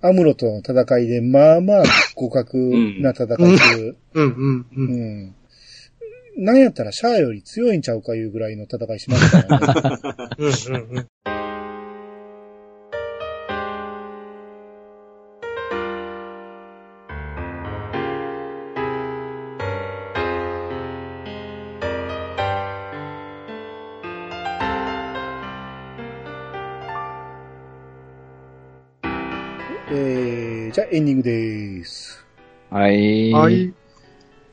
[0.00, 1.84] アムロとの戦いで、まあまあ、
[2.14, 2.58] 互角
[3.00, 3.96] な戦いする。
[4.14, 4.66] うん、うん、う。
[4.76, 5.34] うんん。
[6.36, 10.06] なんやったらシャアより強いんちゃうかいうぐらいの戦いしましたからね。
[10.38, 11.37] うん、うん、うん。
[30.90, 32.24] エンディングです。
[32.70, 33.32] はい。
[33.32, 33.74] はい。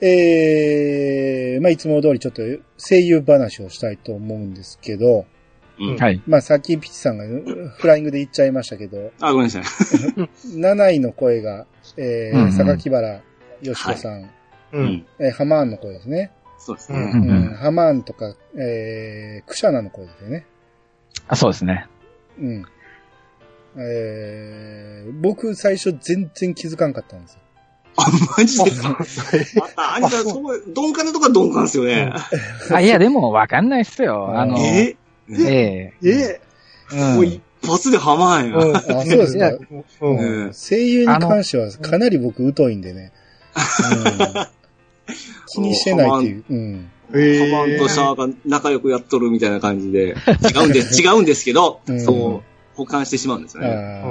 [0.02, 2.42] えー、まあいつも通りちょっと
[2.78, 5.26] 声優話をしたいと思うんですけど、
[5.80, 6.22] うんはい。
[6.28, 7.26] まあさっきピチさんが
[7.78, 9.64] フライングで言っちゃいましたけど、あ、ごめんなさい。
[9.64, 11.66] 7位の声が、
[11.98, 13.22] えーうんうん榊原
[13.62, 14.30] よしこさん、う。
[14.74, 15.06] うんん。
[15.20, 16.32] えーハマーンの声ですね。
[16.58, 17.12] そうですうね。
[17.14, 20.46] うんうん、ハマーンとか、えー、クシャナの声ですよね。
[21.28, 21.88] あ、そうですね。
[22.40, 22.66] うん。
[23.78, 27.40] えー、僕最初全然気づかんかったんですよ。
[27.98, 28.06] あ、
[28.38, 28.90] マジですか？
[29.62, 32.12] また、兄さん、そう、鈍感なとこは鈍感ですよね。
[32.72, 34.38] あ、いや、でもわかんないっすよ。
[34.38, 34.96] あの、え？
[35.30, 35.94] ええ。
[36.04, 36.42] え？
[36.94, 38.54] うんもう一発でハマん。
[38.56, 39.58] あそうですかいや
[40.02, 40.18] うん。
[40.18, 43.12] うん声優に関してはかなり僕疎いんでね。
[43.56, 44.48] うん
[45.48, 46.44] 気にしてないっていう。
[46.48, 46.90] うん。
[47.16, 50.16] えハマーンとシャアが仲良くやっとるみたいな感じで。
[50.54, 52.55] 違うんです、違うんですけどうん、そう。
[52.76, 54.04] 保管してしまうんですよね。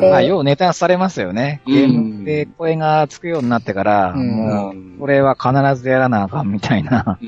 [0.00, 1.62] まあ、ようネタされますよね。
[1.66, 7.18] ゲームで声がつくようになってから、うんもううん、これは必ずやらなあかんみたいな。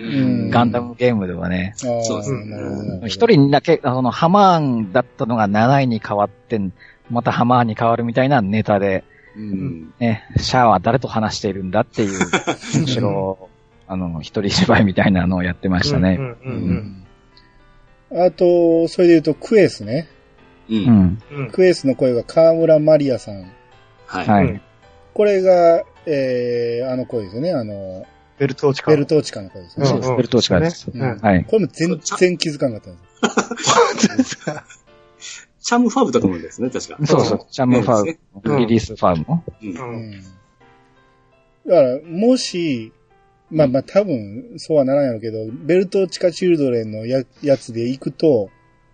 [0.51, 1.73] ガンダムゲームではね。
[1.77, 3.01] そうですね。
[3.07, 6.61] 一人だけ、その、ハマーンだったのが7位に変わって、
[7.11, 9.05] またハマーンに変わるみたいなネタで、
[9.37, 9.95] うん。
[9.99, 12.19] ね、シャアは誰と話しているんだっていう、
[12.81, 13.49] むしろ、
[13.89, 16.19] あの、一人芝居みたいなのをやってましたね。
[18.13, 20.09] あと、それで言うと、クエスね。
[20.69, 20.75] う。
[20.75, 21.51] うん。
[21.53, 23.53] クエスの声が河村マリアさん。
[24.07, 24.27] はい。
[24.27, 24.47] はい。
[24.47, 24.61] うん
[25.15, 27.53] これが、えー、あの声ですよね。
[27.53, 28.05] あの、
[28.37, 28.91] ベルト落ちか。
[28.91, 29.89] ベルトーチカの声ですよね。
[29.89, 30.17] そうです。
[30.17, 30.91] ベルトーチカです。
[30.91, 31.45] はい。
[31.45, 34.39] これも全然気づかなかったんです
[35.61, 36.99] チャムファブだと思うんですね、確か。
[37.07, 37.47] そうそう。
[37.51, 39.81] チャムファねウ、リリースファームうんう。
[39.81, 40.23] うんん。
[41.67, 42.93] だから、もし、
[43.51, 48.51] まあまあ多分、そうはならんやろうけど、ベルトーチカチルドレンのややつで行くと、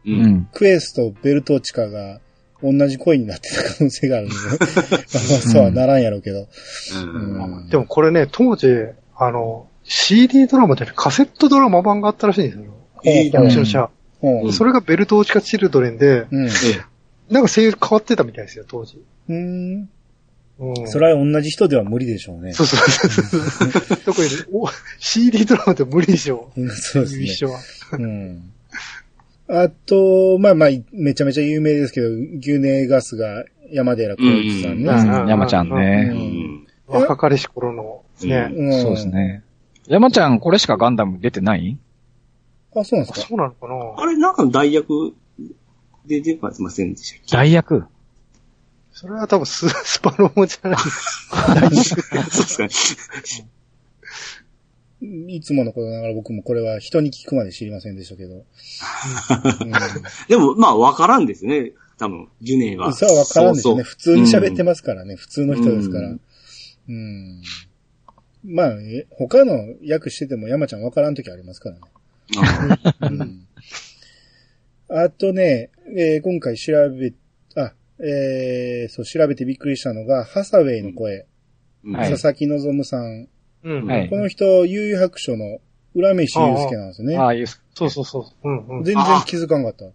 [0.07, 0.11] う。
[0.11, 0.49] うんん。
[0.53, 2.21] クエスとベルトーチカが
[2.63, 5.05] 同じ声になってた可能性があるんで、 まあまあ
[5.41, 6.49] そうはならんやろうけど。
[6.95, 7.69] うん。
[7.69, 8.69] でもこれね、当時、
[9.17, 12.65] あの、CD ドラマじゃなくてカセットドラマ版があったらしいんですよ。
[13.05, 13.91] えー役所者。
[14.23, 14.43] うん。
[14.43, 16.49] うんそれがベルト落ちかチルドレンで、うん。
[16.49, 16.51] え
[17.31, 19.03] なんか声優変わってたみたいですよ、当時。
[19.29, 19.89] うん。
[20.59, 20.89] うん。
[20.89, 22.53] それは同じ人では無理でしょうね。
[22.53, 23.97] そうそうそう。
[24.05, 26.51] 特に、お、CD ドラマって無理でしょ。
[26.57, 27.25] うんそうですね。
[27.25, 27.61] 一緒は。
[27.93, 28.53] うん。
[29.53, 34.85] あと、まあまあ、めちゃめちゃ有名ですけど、牛乳ガスが山寺宏一さんね。
[35.23, 35.71] うん山ちゃんえ
[36.07, 36.11] ね。
[36.13, 36.67] うん。
[36.87, 38.49] 若かりし頃の、ね。
[38.53, 39.09] うんそうです。
[39.09, 39.43] ね。
[39.89, 41.77] 山ちゃん、これしかガンダム出てない？
[42.77, 43.27] あ、そうなんですか？
[43.27, 45.15] そうなのかなあれ、なんかの代役
[46.07, 47.37] で出てませんでしたっけ？
[47.37, 47.85] 代役？
[48.93, 50.79] それは多分ススパロボじゃない。
[50.81, 52.69] そうですね。
[55.03, 58.45] いつものことながら僕もこれは人に聞くまで知りませんでしたけど。
[60.29, 61.73] でも、まあ、わからんですね。
[61.99, 62.81] 多分、ジュネうん。
[62.81, 62.93] は。
[62.93, 63.83] さあわからんですよね。
[63.85, 65.17] そう普通に喋ってますからね。
[65.17, 66.09] 普通の人ですから。
[66.09, 66.21] う
[66.89, 67.43] うんん。
[68.45, 71.81] まあ、え他の役してても山ちゃんわからん時ありますからね。
[73.01, 73.47] そううん。
[74.89, 77.13] あとね、えー今回調べ、
[77.57, 81.27] あ、えーそう、調べてびっくりしたのが、ハサウェイの声。
[81.95, 83.29] 佐々木希さん。
[83.65, 83.87] うん。
[83.87, 85.61] はいこの人、悠々白書の
[85.95, 87.17] 浦飯祐介なんですよね。
[87.19, 88.49] ああ、いう、そうそうそう。
[88.49, 88.85] うんうん。
[88.85, 89.87] 全然気づかんかった。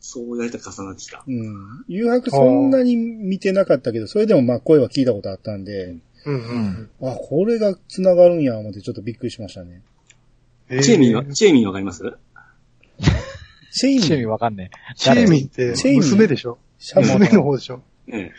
[0.00, 1.24] そうやりた重なってきた。
[1.26, 1.84] うん。
[1.88, 6.34] 誘白そんなに見てなかったけど、それでもまあ声は聞いたことあったんで、うん
[7.00, 7.10] うん。
[7.10, 9.82] あ、これが繋がるんや思ってちょっとびっくりしましたね。
[10.68, 12.02] えチェーミンは、チェーミンわかります？
[13.72, 14.94] チェミチェイミン、わかんねえ。
[14.94, 16.58] チェーミンってチェーミン娘でしょ？
[16.94, 17.82] 娘の方でしょ？
[18.12, 18.30] え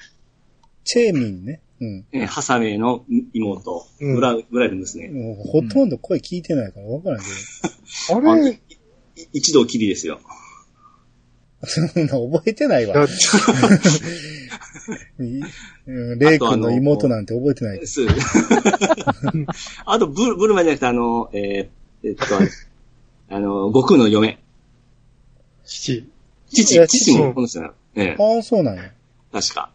[0.83, 1.61] チェイミンね。
[1.81, 2.05] うん。
[2.11, 5.09] え、ええハサウェイの妹、うんぐらい、ぐらいの娘。
[5.09, 7.25] もうほとんど声聞いてないからわからんけ
[8.13, 8.51] あれ？
[8.51, 8.59] い
[9.33, 10.19] 一度きりですよ。
[11.61, 11.67] ど。
[11.67, 12.95] そんな覚えてないわ。
[15.17, 17.85] レイ君の妹なんて覚えてない。
[17.85, 18.01] す
[19.85, 22.23] あと、ブル、ブルマじゃなくて、あの、えーえっと、
[23.29, 24.39] あの、悟空の嫁。
[25.65, 26.07] 父。
[26.49, 27.73] 父父もこの人なの。
[27.95, 28.83] ええ、ああ、そうなんや。
[28.85, 28.91] へ
[29.33, 29.71] 確か。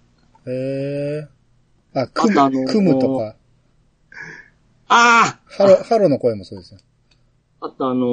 [0.46, 1.28] え。
[1.94, 3.36] あ、クあとあのム、クムとか、
[4.88, 6.80] あハロ、ハロの声もそうですよ。
[7.60, 8.04] ああとあの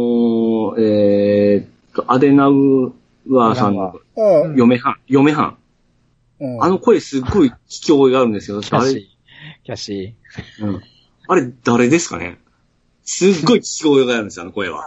[0.78, 2.94] ー、えーっと、アデナウ
[3.40, 4.00] アーさんの。
[4.56, 5.58] 嫁はん、嫁はん。
[6.62, 8.62] あの声すっごい聞き覚えがあるんですよ。
[8.62, 9.02] キャシー。
[9.64, 10.16] キャシ
[10.62, 10.82] うん。
[11.28, 12.40] あれ誰ですかね？
[13.04, 14.82] すっごい聞き覚えがあるんですよ、あの声は。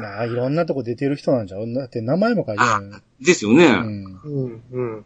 [0.00, 3.02] なあ、いろんなとこ出てる人なんじゃうだって名前も書いてある。
[3.20, 3.66] ですよね。
[3.66, 4.20] うん。
[4.22, 5.04] うん、うん。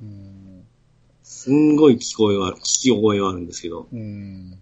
[1.25, 1.27] うん。
[1.27, 3.89] すんごい聞き声がある、聞き覚えがあるんですけど。
[3.93, 4.59] うん。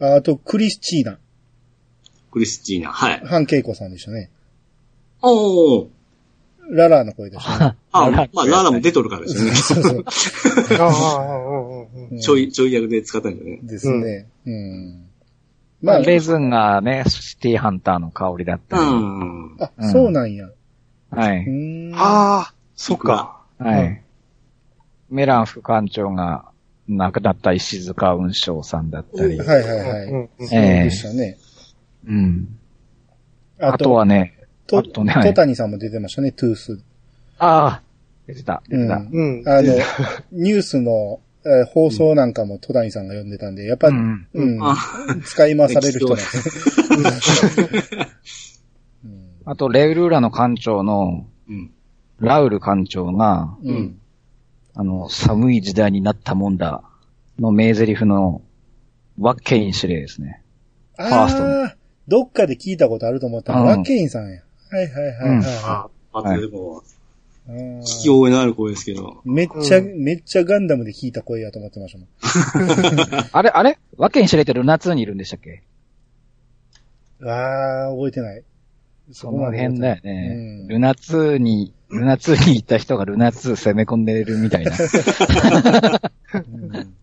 [0.00, 1.18] ああと、クリスチーナ。
[2.30, 2.90] クリスチーナ。
[2.92, 3.20] はい。
[3.24, 4.30] ハンケイコさんでしたね。
[5.20, 5.86] おー。
[6.70, 7.76] ララの声でしたね。
[7.92, 9.52] あ、ララまあ、ララも出とるからですよね。
[12.20, 13.58] ちょい、ちょい役で使ったんだよね。
[13.62, 14.28] ですね。
[14.46, 15.04] うん。
[15.82, 18.86] まあ、まあ、レズンがね、シティハンターの香りだったうり。
[18.86, 19.56] ん。
[19.60, 20.48] あ、うんそうなんや。
[21.10, 21.44] はい。
[21.44, 21.94] うーん。
[21.94, 23.42] ああ、そっか。
[23.58, 24.01] はい。
[25.12, 26.46] メラン副館長が
[26.88, 29.38] 亡くなった石塚雲章さんだったり。
[29.38, 30.08] はいはいはい。
[30.38, 31.36] そうでしたね。
[32.08, 32.48] うん。
[33.60, 36.80] あとはね、と、あとねトタニさんも出てましたね、トゥース。
[37.38, 37.82] ああ、
[38.26, 38.96] 出てた、出てた。
[38.96, 39.48] うんうん。
[39.48, 39.74] あの、
[40.32, 43.94] ニュースの、えー放送なんかもトタニさんが読んでたんで、やっぱ、うう
[44.44, 44.58] ん
[45.24, 48.62] 使い回される人なんです
[49.44, 51.70] あと、レウルーラの館長の、うん。
[52.20, 53.98] ラウル館長が、ううんん。
[54.74, 56.82] あの、寒い時代になったもんだ、
[57.38, 58.42] の名台詞の、
[59.18, 60.42] ワッケイン司令ですね。
[60.96, 61.76] ファーストああ、
[62.08, 64.40] どっかで聞いたことあると思ったら、うんワッケインさんや。
[64.70, 65.44] はいはいはいはい。
[65.64, 66.82] あ、あとでも、
[67.48, 69.20] あー聞き覚えのある声ですけど。
[69.24, 72.08] めっちゃ、うめっちゃガンダムで聞いた声やと思ってましたもん。
[73.32, 73.78] あれ、あれ？
[73.98, 75.62] わけに知れてルナ2にいるんでしたっけ？
[77.22, 78.42] あー、覚えてない。
[79.10, 80.34] その辺だようね。
[80.64, 84.72] んルナ2に、ルナ2に行った人がルナ2攻め込んでるみたいな。
[84.72, 86.94] う ん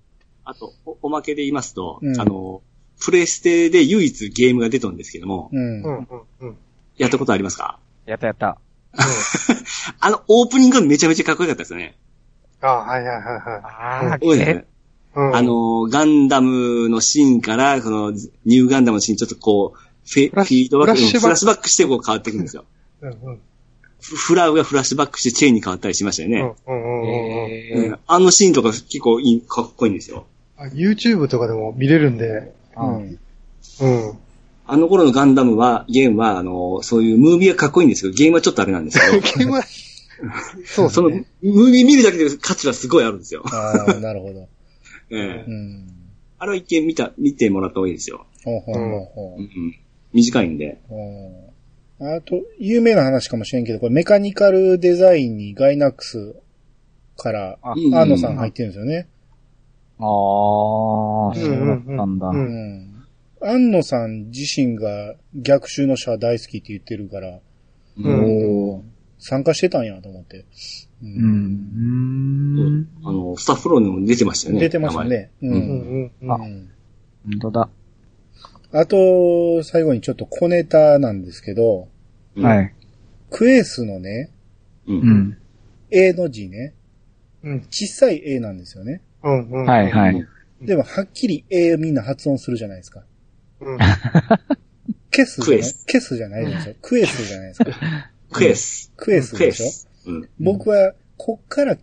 [0.50, 2.64] あと、おおまけで言いますと、うんあの、
[3.00, 5.84] プレステで唯一ゲームが出たんですけども、うん。
[6.98, 7.80] やったことありますか？
[8.06, 8.58] やったやった。
[10.00, 11.96] あの、オープニングがめちゃめちゃかっこよかったですよね。
[12.62, 14.66] あはいはいはいはあ多いですね。
[15.16, 15.20] い。
[15.20, 22.66] うん、あ、の、ガンダムのシーンから、この、ニューガンダムのシーン、ちょっとこう、フィードバック、フラッシュバックフラッシュバックしてこう変わっていくんですよ。
[23.02, 23.40] うん、うん。
[24.02, 26.56] フフラウがフラッシュバックしてチェーンに変わったりしましたよね。
[26.68, 27.52] うん、うん、うん、うん。
[27.52, 30.26] えーうんあのシーンとか結構いい、かっこいいんですよ。
[30.58, 33.20] あ YouTube とかでも見れるんで、あうん
[33.82, 34.18] うん。
[34.66, 39.64] あの頃のガンダムは、ゲームは、あの、そういうムービーがかっこいいんですけど、ゲームはちょっとあれなんですけど、 ゲームは、
[40.66, 41.26] そうですその、ムね。
[41.42, 43.44] ービー見るだけで価値はすごいあるんですよ。
[43.46, 44.48] あー、なるほど。
[45.12, 45.88] ええうん。
[46.38, 48.26] あれは一見見た、見てもらった方がいいですよ。
[48.44, 48.86] ほうほうほう
[49.16, 49.76] ほうんうん、
[50.14, 50.78] 短いんで。
[52.02, 56.36] あと、有名な話かもしれんけど、これメカニカルデザインにガイナックス
[57.18, 59.08] から、アーノさん入ってるんですよね。
[60.00, 62.28] あー、そうだったんだ。
[62.28, 63.06] うん。
[63.42, 67.40] 安野さん自身が逆襲のシャア大好きって言ってるから、
[67.98, 68.84] うん
[69.22, 70.46] 参加してたんやと思って。
[71.04, 71.20] ううん。
[72.58, 72.88] うん。
[73.04, 74.62] あの、スタッフローにも出てましたよね。
[74.62, 75.30] 出てましたね。
[75.42, 75.46] う。
[75.46, 76.32] んん、うん。
[76.32, 76.70] あうん
[77.26, 77.70] 本当だ。
[78.72, 81.88] あと、最後にちょっと小ネタなんですけど、
[82.36, 82.74] うんはい。
[83.32, 84.32] クエースのね、
[84.88, 84.94] う。
[84.94, 85.38] うんん。
[85.92, 86.74] A の字ね、
[87.44, 89.02] うん、小さい A なんですよね。
[89.24, 89.66] うん、うん。
[89.66, 90.16] はいはい。
[90.16, 90.28] うん
[90.62, 93.06] でも、はっきり A みんな発音するじゃないですか。
[93.62, 93.78] うん。
[95.10, 96.76] ケスじゃないケスじゃないでしょ。
[96.82, 97.72] クエスじゃないですか。
[98.30, 98.92] クエス。
[98.98, 100.12] クエスでしょ？
[100.12, 100.30] うん。
[100.38, 101.78] 僕は、こっから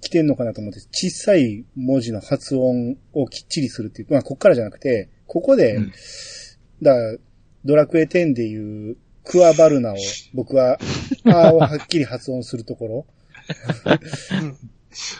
[0.00, 4.08] 来てんのかなと思って、小さい文字の発音をきっちりするっていう。
[4.10, 5.92] まあ、こっからじゃなくて、ここで、うん
[6.82, 7.16] だから、
[7.64, 9.96] ドラクエ10でいう、クワバルナを、
[10.32, 10.78] 僕は、
[11.26, 13.06] あーをはっきり発音するところ。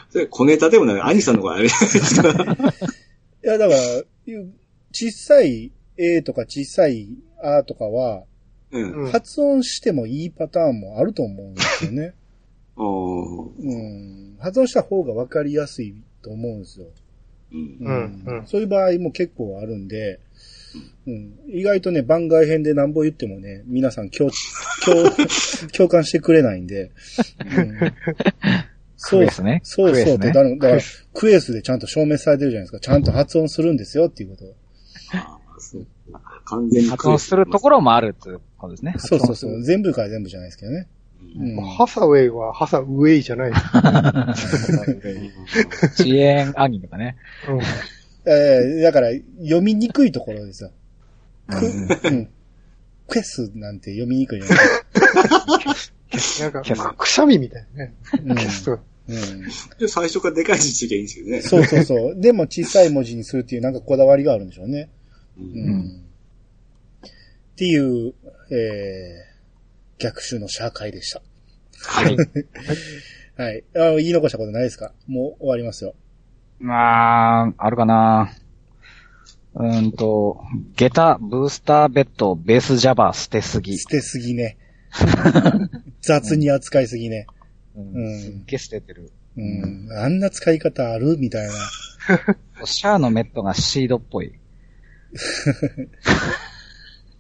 [0.09, 2.29] それ小ネタでもない、兄さんの方があれですか。
[3.45, 3.81] いや、だから、
[4.91, 7.09] 小さい A とか小さい
[7.43, 8.25] あとかは、
[8.73, 9.05] うん。
[9.05, 12.15] うん発音してもいいパターンもあると思うんですよね。
[13.59, 14.37] うん。
[14.39, 16.87] 発音した方が分かりやすいと思うんですよ。
[17.53, 17.77] うん。
[17.81, 20.21] うんうんそういう場合も結構あるんで、
[21.07, 24.31] うん、意外とね、番外編で何ぼ言ってもね、皆さん共、
[24.85, 25.11] 共、
[25.73, 26.91] 共感してくれないんで、
[27.57, 27.79] うん、
[29.03, 30.83] クエスねそうそうって、クエスねだから、だから
[31.15, 32.81] クエスでちゃんと証明されてるじゃないですか。
[32.81, 34.55] ちゃんと発音するんですよっていうこと。
[36.45, 38.95] 完全に発音するところもあるっていうことですね。
[38.99, 39.63] そうそうそ発う。
[39.63, 40.87] 全部から全部じゃないですけどね。
[41.37, 43.53] うんうんハサウェイはハサウェイじゃない。
[43.53, 43.59] 遅
[46.05, 47.17] 延アニメとかね。
[47.49, 47.61] うん。
[48.31, 49.09] えー、だから、
[49.43, 50.73] 読みにくいところですよ。
[51.49, 52.29] く、うんうん。
[53.09, 54.49] クエスなんて読みにくいなん
[56.53, 56.63] か、
[56.97, 57.95] くしゃみみたいなね。
[58.25, 58.79] うん消すと。
[59.09, 59.17] うん。
[59.79, 61.41] で最初からでかい字してきゃいいんですけどね。
[61.43, 62.21] そうそうそう。
[62.21, 64.91] でも小さい文字にするっていうなんかこだわりがあるんでしょうね。
[65.39, 66.03] ううんん。
[67.03, 67.09] っ
[67.57, 68.15] ていう、
[68.51, 69.30] えー、
[70.01, 71.23] 逆襲のシャー会でした。
[71.83, 72.17] はい。
[73.37, 73.65] はい。
[73.77, 74.93] あ言い残したことないですか？
[75.07, 75.95] もう終わりますよ。
[76.59, 78.33] まあ、あるかな。
[79.55, 80.43] うーんと、
[80.77, 83.79] 下駄、ブースターベッド、ベースジャバー捨てすぎ。
[83.79, 84.59] 捨てすぎね。
[86.03, 87.27] 雑に扱いすぎね。
[87.77, 89.11] うんうんすっげえ捨ててる。
[89.37, 89.89] うん。
[89.93, 91.17] あんな使い方ある？
[91.19, 91.55] みたいな。
[92.67, 94.33] シャアのメットがシードっぽい。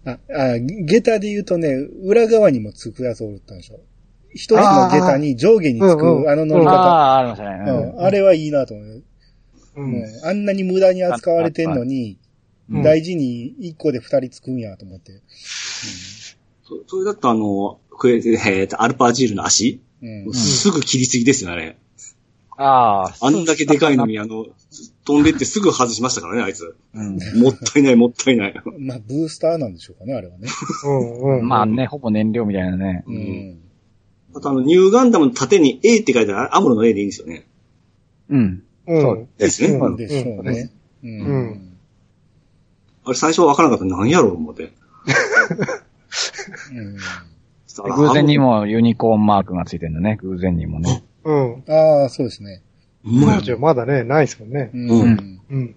[0.05, 3.81] あ、あ、下駄で言うとね、裏側にもつくやつおったんでしょ。
[4.33, 6.71] 一つの下駄に上下につく、あの乗り方。
[6.71, 7.71] ああ、ありましたね。
[7.71, 8.05] うん。
[8.05, 8.87] あれはいいなと思う。
[8.87, 9.03] う。
[9.77, 10.05] うんん。
[10.25, 12.31] あんなに無駄に扱われてんのに、うん
[12.73, 15.21] 大事に一個で二人つくんやと思って。
[16.63, 20.33] そそれだとあの、クエ、えーと、アルパージールの足、うん。
[20.33, 21.77] すぐ切りすぎですよね、あれ。
[22.63, 24.45] ああ、あんだけでかいのに、あの、
[25.07, 26.77] 飛んでってすぐ外しましたからね、あいつ。
[26.93, 27.19] うん。
[27.41, 28.55] もったいない、もったいない。
[28.79, 30.47] まあ、ブースターなんでしょうかね、あれはね。
[30.85, 31.39] うん。
[31.39, 31.49] うん。
[31.49, 33.05] まあね、ほぼ燃料みたいなね。
[33.07, 33.59] うんん。
[34.35, 37.47] あとあの、ニューガンダムの縦に A って書いてあるアムロの A でいいんですよね。
[38.29, 38.63] うん。
[38.87, 39.01] うん。
[39.01, 39.69] そうですね。
[39.79, 40.71] うんでしょうね。
[41.03, 41.77] ううんん。
[43.07, 43.97] あれ最初はわからなかった。
[43.97, 44.73] 何やろう思って。
[47.97, 48.37] 偶然に。
[48.39, 50.19] もユニコーンマークがついてるんだね。
[50.21, 51.03] 偶然にもね。
[51.25, 51.65] うん。
[51.69, 52.63] ああ、そうですね。
[53.05, 54.77] 当時はまだね、ないですもんねう。。
[54.77, 55.41] うんん。
[55.51, 55.77] うん。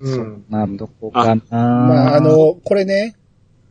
[0.00, 0.44] うん。
[0.48, 3.16] な、どこかなまあ、あ、の、これね、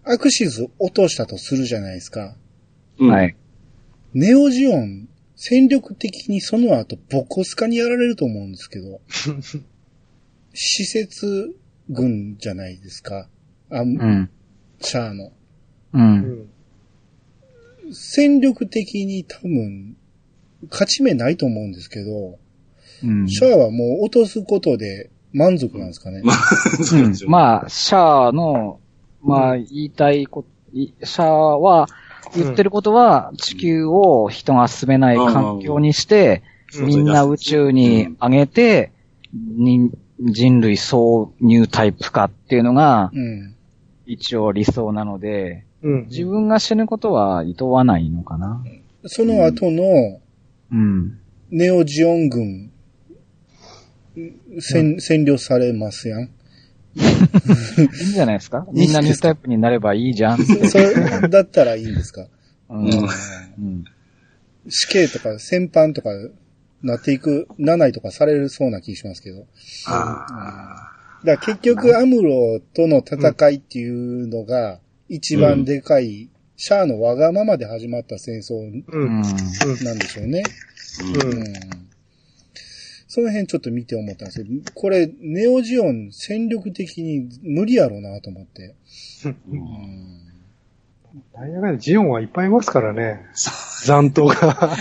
[0.04, 2.36] アクシズ落としたとするじゃないですか。
[3.00, 3.36] うんはい。
[4.14, 9.02] ネオジオン、戦力的にその後ボコスカにやられると思うんですけど、
[10.54, 11.56] 施設
[11.90, 13.28] 軍じゃないですか。
[13.70, 14.30] あ、うん。
[14.80, 15.26] シャアの。
[15.26, 15.32] う。
[15.94, 16.50] うんん。
[17.92, 19.98] 戦力的に多分、
[20.70, 22.38] 勝ち目ないと思うんですけど、
[23.04, 23.28] うん。
[23.28, 26.22] シャアはもう落とすことで満足なんですかね。
[26.22, 27.30] うん。
[27.30, 28.80] まあ、シャアの、
[29.22, 31.88] まあ、言いたいこと、いシャアは、
[32.36, 38.92] 言ってることは、地球を人が住めない環境にして、うんみんな宇宙に上げて、
[39.32, 43.56] に人類総入タイプ化っていうのが、うん。
[44.08, 46.06] 一応理想なので、うん。
[46.08, 48.64] 自分が死ぬことは厭わないのかな。
[49.06, 50.20] その後の
[50.74, 51.20] うん。
[51.52, 52.72] ネオジオン軍、
[54.16, 56.22] 占占領されますやん。
[56.24, 56.30] い
[56.96, 58.68] いんじゃないですか？
[58.72, 60.44] みんなニュータイプになればいいじゃん。
[60.44, 62.28] それ、だったらいいんですか？
[64.68, 66.10] 死刑とか戦犯とか
[66.82, 69.46] なっていく、なないとかされるそうな気しますけど。
[69.88, 70.92] あ
[71.24, 76.30] だから結局アムロとの戦いっていうのが一番でかい、
[76.66, 78.54] シャアのわがままで始まった戦争。
[79.84, 80.44] なんでしょうね。
[81.02, 81.54] ーうんうん。
[83.06, 88.76] その辺ちょっと見て思ったんですけど、これ、ネオジオン戦力的に無理やろうなと思って。
[89.26, 90.24] うん。
[91.34, 93.26] 大学でジオンはいっぱいいますからね。
[93.84, 94.78] 残党が。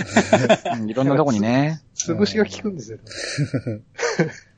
[0.79, 1.83] うんいろんなとこにね。
[1.99, 2.99] 潰しが効くんですよ。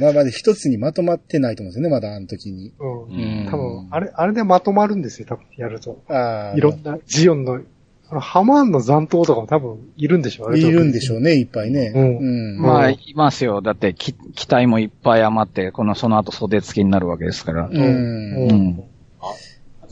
[0.00, 2.72] まあまだ一つにまとまってないと思うんですよね、まだあの時に。
[2.78, 3.02] うん。
[3.04, 6.02] うん多分、あれ、あれでまとまるんですよ、多分、やると。
[6.08, 6.56] ああ。
[6.56, 7.60] いろんな、ジオンの、
[8.08, 10.58] あの、ハマーンの残党とかも多分、いるんでしょうね。
[10.58, 11.92] いるんでしょうね、いっぱいね。
[11.94, 12.20] うんう
[12.56, 12.60] ん。
[12.60, 13.60] まあ、うんいますよ。
[13.60, 17.66] だって、き機体もいっぱい余って、この、その後袖付きになるわけですから。
[17.66, 17.70] う。
[17.70, 18.84] うんうん。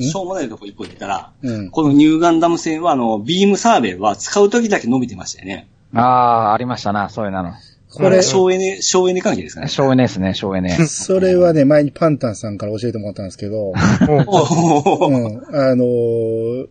[0.00, 1.70] しょうもないとこ一個言ったら、うん。
[1.70, 5.68] このニューガンダム戦は、あの、ビームサーベルは使うときだけ伸びてましたよね。
[5.94, 7.52] ああ、ありましたな、そういうの。
[7.90, 9.68] これ、省エネ、省エネ関係ですかね。
[9.68, 10.70] 省エネですね、省エネ。
[10.86, 13.76] それはね、前にパンタンさんから教えてもらったんですけど、 うん。
[13.76, 16.68] あのー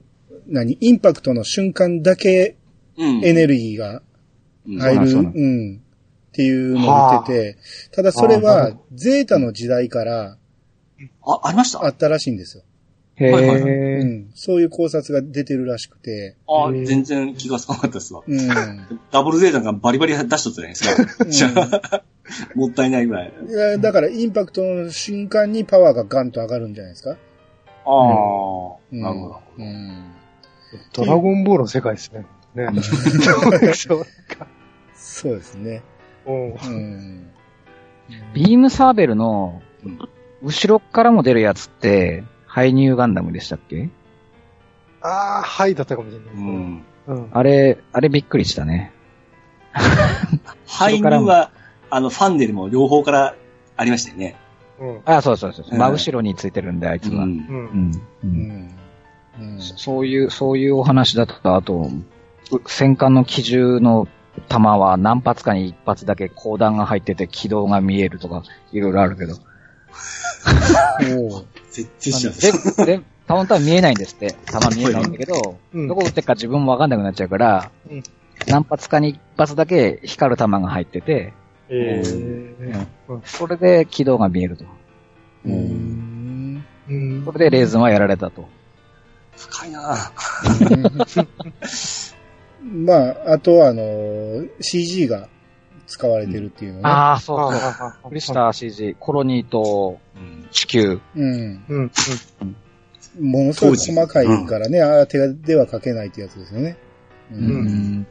[0.49, 2.55] 何インパクトの瞬間だけ
[2.97, 3.25] うん。
[3.25, 4.01] エネルギーが
[4.67, 5.81] うん入る、そうなんうん。
[6.29, 7.57] っていうのを言ってて、
[7.91, 10.37] ただそれはゼータの時代から
[11.25, 11.83] あ、ありました？
[11.83, 12.63] あったらしいんですよ。
[13.19, 14.03] へはいはいはうえ。
[14.03, 14.29] ん。
[14.35, 18.21] そういう考察が出てるらしくて、あへー全然気がつかなかったですわ。
[18.27, 18.47] うん。
[19.11, 21.25] ダブルゼータがバリバリ出しとったじゃないですか。
[21.25, 22.03] じゃあ、
[22.55, 23.33] もったいないぐらい。
[23.47, 27.11] いやだから、インパクトの瞬間にパワーがガンと上がるんじゃないですか？
[27.11, 27.15] あ
[27.89, 29.41] あ、うんなるほど。
[29.57, 30.03] うん。
[30.93, 32.25] ドラゴンボールの世界ですね。
[32.53, 32.67] ね。
[33.73, 34.05] そ う
[34.95, 35.81] そうですね。
[36.25, 37.27] うんうん。
[38.33, 39.99] ビームサーベルのうん、
[40.43, 42.23] 後ろからも出るやつって、
[42.57, 43.89] ハイニューガンダムでしたっけ？
[45.03, 46.33] ああ、はいだったかもしれない。
[46.33, 46.81] うん。
[47.05, 47.29] うん。
[47.31, 48.91] あれ、あれびっくりしたね。
[50.65, 51.51] ハイニューは、
[51.91, 53.35] あの、ファンデルも両方から
[53.75, 54.37] ありましたよね。
[54.79, 55.01] うん。
[55.05, 55.65] あそうそうそう。
[55.71, 57.25] うん真後ろについてるんで、あいつは。
[57.25, 57.91] うん。
[58.23, 58.71] うん。
[59.39, 59.61] うん。
[59.61, 61.91] そそういう、そういうお話だとか、あと、
[62.51, 64.07] う戦艦の機銃の
[64.47, 68.41] 弾は何発かに一発だけ砲弾が入ってて軌道が見えるとか、
[68.71, 69.35] いろいろあるけど。
[71.19, 72.85] おう絶対知らない。
[72.85, 74.35] で、で、本当は見えないんですって。
[74.51, 78.03] 弾見えないんだけど、うんどこ撃ってるか自分もわかんなくなっちゃうから、うん
[78.47, 81.33] 何発かに一発だけ光る弾が入ってて、
[81.69, 82.87] ええ
[83.25, 84.65] それで軌道が見えると。
[85.45, 85.49] う。
[85.49, 86.63] ん。
[86.89, 88.47] うんそれでレーズンはやられたと。
[89.35, 89.81] 深いな
[92.63, 95.29] まあ、あとは、あの、CG が
[95.87, 96.83] 使われてるっていうのね。
[96.85, 97.61] ああ、そうそう。
[97.61, 98.95] あびっくりした CG。
[98.99, 100.47] コロニーとうん。
[100.51, 100.99] 地球。
[101.15, 101.63] うん。
[101.67, 101.91] うん。
[103.19, 106.77] ものすごい細かいからね、ああ手では書けないってやつですよね。
[107.31, 107.35] う。
[107.35, 107.67] うん。
[108.01, 108.07] ん。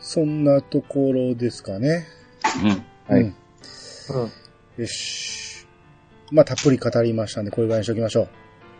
[0.00, 0.44] そん。
[0.44, 2.06] なところですかね。
[2.62, 3.14] うん。
[3.14, 3.34] はいうん。
[4.76, 5.66] よし。
[6.32, 7.44] まあ、たっぷり語りましたん。
[7.44, 8.28] で、これぐらいにしておきましょう。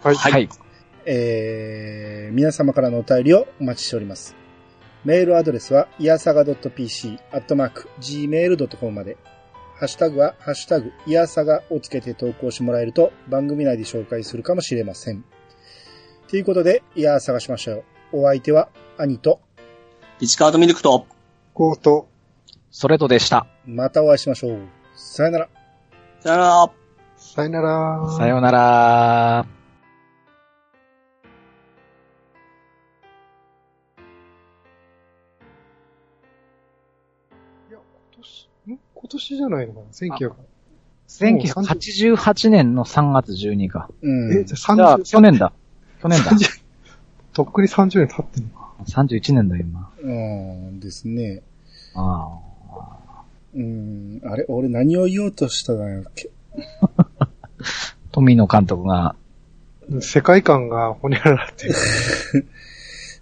[0.03, 0.17] はい。
[0.17, 0.49] はいはい。
[1.05, 4.42] えー、皆様からのお便りをお待ちしております。
[5.05, 9.17] メールアドレスは、いやさが .pc、アットマーク、gmail.com まで。
[9.79, 15.25] ハッシュタグは、ハッシュタグ、いやさがをつけて投稿してもらえると、番組内で紹介するかもしれません。
[16.29, 17.83] ということで、いや探しましたよ。
[18.13, 19.41] お相手は、兄と、
[20.21, 21.07] 市川とミルクと、
[21.53, 22.07] コート。
[22.71, 23.47] それとでした。
[23.67, 24.61] またお会いしましょう。
[24.95, 25.49] さよなら。
[26.21, 26.71] さよなら。
[27.17, 28.09] さよなら。
[28.17, 29.62] さようなら。
[39.03, 39.75] 今年じゃないの？
[39.75, 39.87] かな
[40.17, 40.33] ?1900。
[41.09, 43.91] 1988年の3月12日か。
[44.01, 44.33] うん。
[44.33, 45.53] え、じゃあじゃあ、30、去年だ。
[46.01, 46.31] 去年だ。
[46.31, 46.63] 30
[47.33, 48.51] とっくに30年経ってんの？
[48.51, 48.73] か。
[48.87, 49.91] 31年だ、今。
[50.01, 51.43] うん、ですね。
[51.95, 52.39] あ
[53.55, 56.31] うん、あれ、俺何を言おうとしたかやっけ？
[57.19, 57.29] あ。
[58.13, 59.17] 富野監督が、
[60.01, 61.71] 世界観がほにゃららって。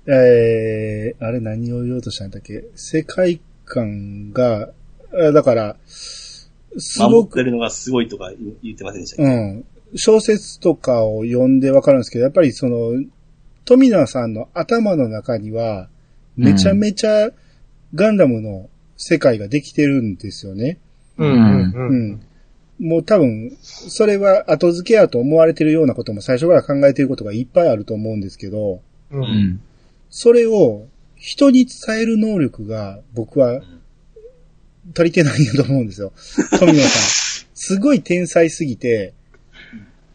[0.07, 2.65] えー、あれ何を言おうとしたんだっけ？
[2.75, 4.69] 世界観が、あ
[5.13, 6.51] だから、す
[7.01, 9.65] ごく、守ってるのがすごいとか言言ってませんでしたうん。
[9.97, 12.93] 小説とかを読んでわかるんですけど、やっぱりその、
[13.65, 15.89] 富永さんの頭の中には、
[16.37, 17.31] めちゃめちゃ
[17.95, 20.79] ガンダムの世界ができてるんですよね。
[21.19, 22.21] うんううんん。
[22.79, 28.81] もう多分、それは後付けやと思われてるようなことも最初から考えていることがいっぱいあると思うんですけど、
[29.11, 29.17] う。
[29.17, 29.61] うんん。
[30.09, 30.87] それを
[31.17, 33.61] 人に伝える能力が僕は
[34.97, 36.13] 足りてないんやと思うんですよ。
[36.59, 37.51] 富野さん。
[37.55, 39.15] すごい天才すぎて、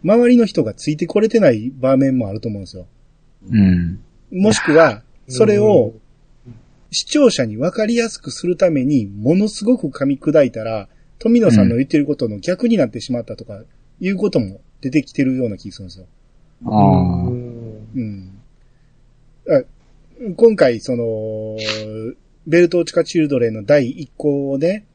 [0.04, 2.88] 周りの人がついてこれてない場面もあると思うんですよ。
[3.50, 4.00] うん。
[4.32, 5.94] もしくは、それを
[6.92, 10.88] 視聴者に分かりやすくするためにものすごく噛み砕いたら、
[11.20, 13.64] 富野さんの言ってることの逆になってしまったとか、
[14.00, 16.06] いうことも出てきてるような気がするんですよ。
[16.66, 17.28] ああ。
[17.28, 17.34] う
[18.00, 18.32] ん。
[19.50, 19.64] あ
[20.36, 21.58] 今回、その、
[22.48, 24.86] ベルトーチカチルドレンの第一項をね、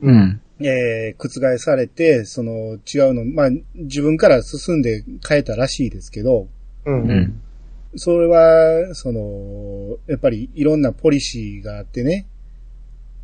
[0.00, 0.40] うん。
[0.60, 6.48] えー、覆されて、その、違うの、まあ、自分から進んで変えたらしいですけど。
[6.84, 7.40] うん。
[7.96, 12.26] それは、その、やっぱりいろんなポリシーがあってね、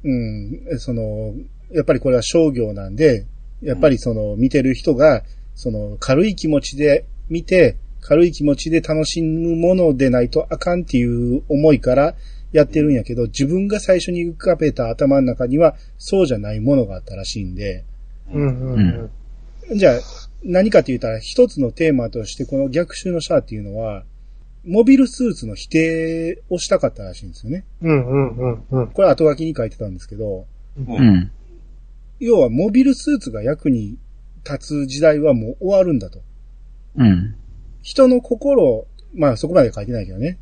[0.03, 1.35] うん、その、
[1.73, 3.27] やっぱりこれは商業なんで、
[3.63, 5.23] やっぱりその、見てる人が、
[5.55, 12.15] その、軽い気持ちで見て、軽い気持ちで楽しむものでないとあかんっていう思いから
[12.53, 17.85] やってるんやけど、自分が最初に浮かべた頭の中には、そうじゃないものがあったらしいんで、
[18.33, 19.11] うん。
[19.71, 19.79] うん。
[19.79, 20.01] じゃあ、
[20.45, 24.05] 何かって言ったら、一つのテーマとして、この逆襲のシャアっていうのは、
[24.65, 27.65] モビルスーツの否定をしたかったらしいんですよね。
[27.83, 28.07] うん。
[28.07, 28.65] うん。
[28.71, 28.87] うん。
[28.89, 31.31] これ後書きに書いてたんですけど、うん。
[32.19, 33.97] 要はモビルスーツが役に
[34.45, 36.21] 立つ時代はもう終わるんだと。
[36.97, 37.37] うん。
[37.83, 40.39] 人の心、まあそこまで書いてないけどね。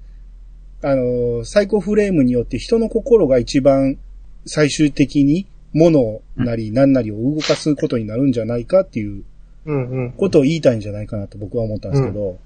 [0.85, 3.99] あの、サイコフレームによって人の心が一番
[4.47, 9.24] 最終的に物なり何なりを動かすことになるんじゃないかっていう
[9.64, 9.91] うん。
[9.91, 10.12] うん。
[10.12, 12.39] ことを言いたいんじゃないかなと僕は思ったんですけど、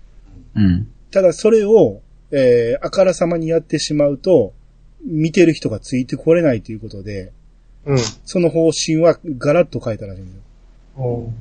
[0.54, 0.88] うん。
[1.10, 4.52] ただそれを、えー、あからさまにやってしまうと、
[5.04, 7.32] 見てる人がついてこれないということで、
[7.86, 7.98] うん。
[8.24, 11.32] その方針はガラッと変えたらしいんですよ。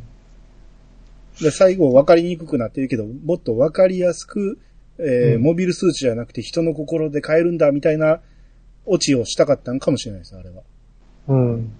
[1.52, 4.58] 最後分かりにくくなってるけど、もっと分かりやすく、
[5.00, 8.20] えーうんモビルスーツじゃなくて人の心で変えるんだみたいな
[8.86, 10.64] オチをしたかったんかもしれないです、あれは。
[11.28, 11.72] うん。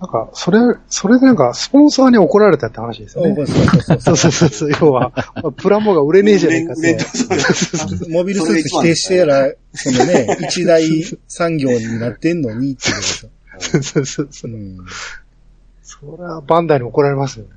[0.00, 0.58] なんか、それ、
[0.88, 3.34] それでなんか、スポンサーに怒られたって話ですよね。
[3.34, 4.70] そうそうそうそうそうそう。
[4.80, 6.98] 要は、ま あプラモが売れねえじゃねえかって。
[6.98, 10.82] そうモビルスーツ否定してやら、そのね、 一大
[11.28, 13.82] 産業になってんのにっていうことですよ。
[13.82, 14.56] そうそうそうう。
[14.56, 14.78] ん
[15.82, 17.50] それはバンダイに怒られますよね。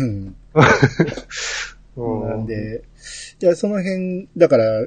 [0.00, 0.34] うん
[1.96, 2.82] うんなんで、
[3.40, 4.86] いや、その辺、だから、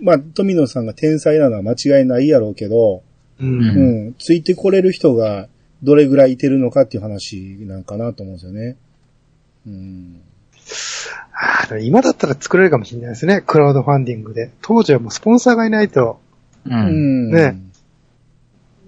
[0.00, 3.02] まあ、富野さんが天才なのは間違いないやろうけど、
[3.40, 3.44] う。
[3.44, 5.48] うんうんん、ついてこれる人が
[5.82, 8.76] どれぐらいいてるのかっていう話なんかなと思うんですよね。
[9.66, 10.20] うん。
[11.32, 13.42] あ今だったら作れるかもしれないですね。
[13.46, 14.50] クラウドファンディングで。
[14.60, 16.20] 当時はもうスポンサーがいないと、
[16.66, 16.68] う。
[16.68, 17.30] うんん。
[17.30, 17.60] ね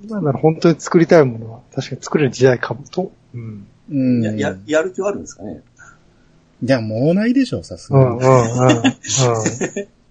[0.02, 3.12] 今なら本当に作りたいものは確かに作れる時代かもと。
[3.34, 3.66] うん。
[3.90, 4.22] うん。
[4.22, 5.62] や、や、やる気はあるんですかね
[6.62, 8.18] いや、もうないでしょ、さすうん、がに。
[8.18, 8.82] うん、うん。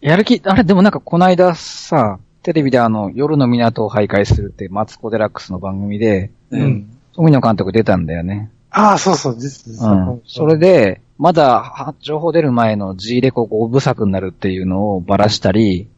[0.01, 6.97] やる気、あれでもなんかこの間さ、テレビであの、夜の港を徘徊するって、マツコ・デラックスの番組で、うんん。
[7.13, 8.49] 富野監督出たんだよね。
[8.71, 10.21] ああ、そうそう、実う実ん。
[10.25, 15.89] それ、で、まだは情報出る前の G レコ5部作になるっていうのをばらしたり、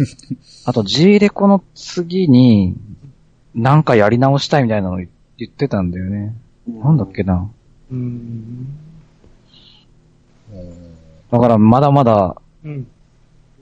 [0.66, 2.76] あと G レコの次に、
[3.54, 5.08] なんかやり直したいみたいなの言
[5.44, 6.34] ってたんだよね。
[6.68, 7.48] なんだっけな。
[7.90, 8.68] うん。
[11.30, 12.86] だからまだまだうん。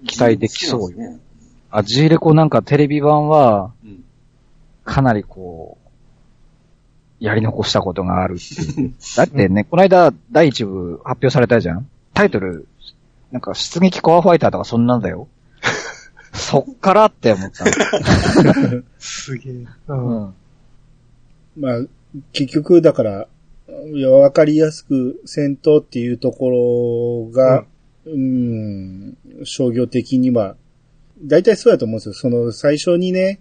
[0.06, 0.96] 期待できそうよ。
[0.96, 1.18] ね。
[1.70, 4.04] あ、G レコなんかテレビ版は、うん
[4.86, 8.94] かなりこう、やり残したことがあるっていう。
[9.16, 12.66] だってね、この間第一部発表されたじゃんタイトル、
[13.32, 15.28] なんか出撃コアファイターとかそんなんだよ。
[16.32, 17.64] そっからって思った
[18.98, 19.52] すげえ。
[19.88, 19.94] う。
[19.94, 20.34] ん。
[21.58, 21.80] まあ、
[22.32, 23.26] 結局、だから、
[23.68, 27.64] いやわかりやすく戦闘っていうところが、
[28.06, 30.56] うん、商業的には、
[31.22, 32.14] 大体そうやと思うんですよ。
[32.14, 33.40] その最初にね、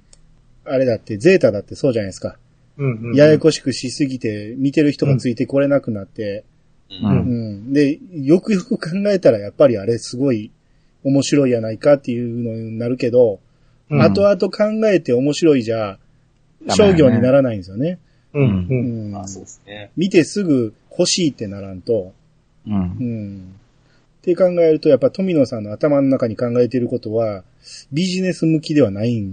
[0.63, 2.37] あれだって、ゼータだってそうじゃないですか。
[2.77, 3.09] うん。
[3.09, 3.15] うん。
[3.15, 6.43] ややこしくしすぎて、見てる人がついてこれなくなって、
[6.89, 7.07] う。
[7.07, 7.73] うんん。
[7.73, 10.51] で、よくよく考えたら、やっぱりあれすごい
[11.03, 13.39] 面白いやないかっていうのになるけど、
[13.91, 15.99] うん後々考えて面白いじゃ、
[16.69, 17.99] 商業にならないんですよね。
[18.35, 18.43] うん。
[18.43, 18.67] う。
[18.69, 19.91] うんんあそうですね。
[19.95, 22.13] 見てすぐ欲しいってならんと。
[22.67, 22.69] う。
[22.69, 23.55] うんん。
[24.19, 27.43] って考えると、やっぱ富野さんの頭の中に考えていることは、
[27.91, 29.23] ビジネス向きではないっ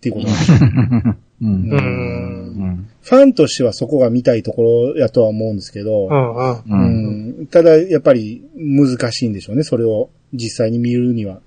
[0.00, 0.58] ていうことなんですよ。
[1.42, 1.48] うん。
[1.48, 1.74] う。
[1.74, 2.88] うんうん。
[3.02, 6.34] ファンとしてはそこが見たいところやとは思うんですけど、うん。
[6.36, 6.52] うん。
[6.52, 6.62] う。
[6.68, 11.40] うんんただ、やっぱり難しいんでしょうね、それを実際に見るには。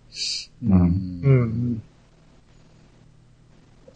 [0.66, 1.82] うんうん。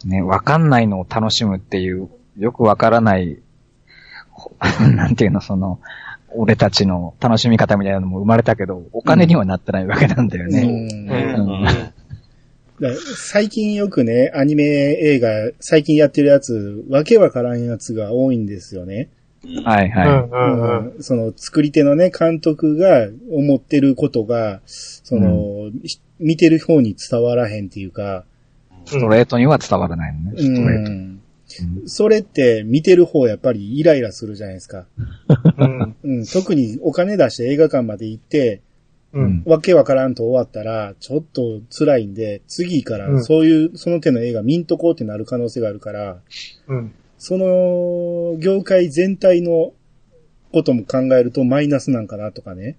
[0.05, 2.09] ね、わかんないのを楽しむっていう、
[2.39, 3.39] よくわからない、
[4.31, 4.51] ほ
[4.95, 5.79] なんていうの、その、
[6.31, 11.93] 俺たちの楽しみ方みたいなのも生まれたけど、お金にはなってないわけなんだよね。
[13.17, 15.29] 最近よくね、アニメ映画、
[15.59, 19.09] 最近やってるやつ、わけわからんやつが多いんですよね。
[19.65, 20.07] はいはい。
[20.07, 20.29] うん。
[20.29, 20.95] うん。
[20.95, 28.25] うんその作り手のね、監督が思ってることが、その、し見てる方に伝わらへんっていうか、
[28.85, 30.91] ストレートには伝わらないのね、ストレート。
[30.91, 31.18] うん
[31.85, 34.85] それって見てる方やっぱりイライラするじゃないですか。
[35.57, 35.95] うん。
[36.03, 38.61] うん、特にお金出して映画館まで行って、
[39.11, 39.43] うん。
[39.45, 46.21] わけわからんと終わったら、ちょっと辛いんで、次からうんそういう、その手の映画見んとこうってなる可能性があるから、
[46.67, 46.93] うん。
[47.17, 49.73] その、業界全体の
[50.51, 52.77] ことも考えるとマイナスなんかなとかね。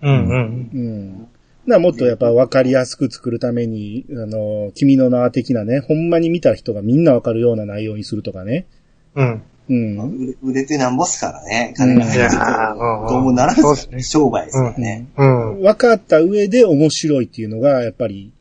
[0.00, 0.28] うん。
[0.28, 0.70] うん。
[0.72, 1.28] うん。
[1.66, 8.66] なもっとやっぱ分かりやすく作るために、あの、君の名は的なね、ほんまに見た人がみんな分かるような内容にするとかね。
[9.14, 9.42] うん。
[9.70, 9.98] うん。
[9.98, 11.72] 売れ売れてなんぼっすからね。
[11.76, 15.06] 金が入ってどうもならんそうですね商売ですからね。
[15.16, 15.62] うん。
[15.62, 18.32] 分かった上で面白いっていうのが、やっぱり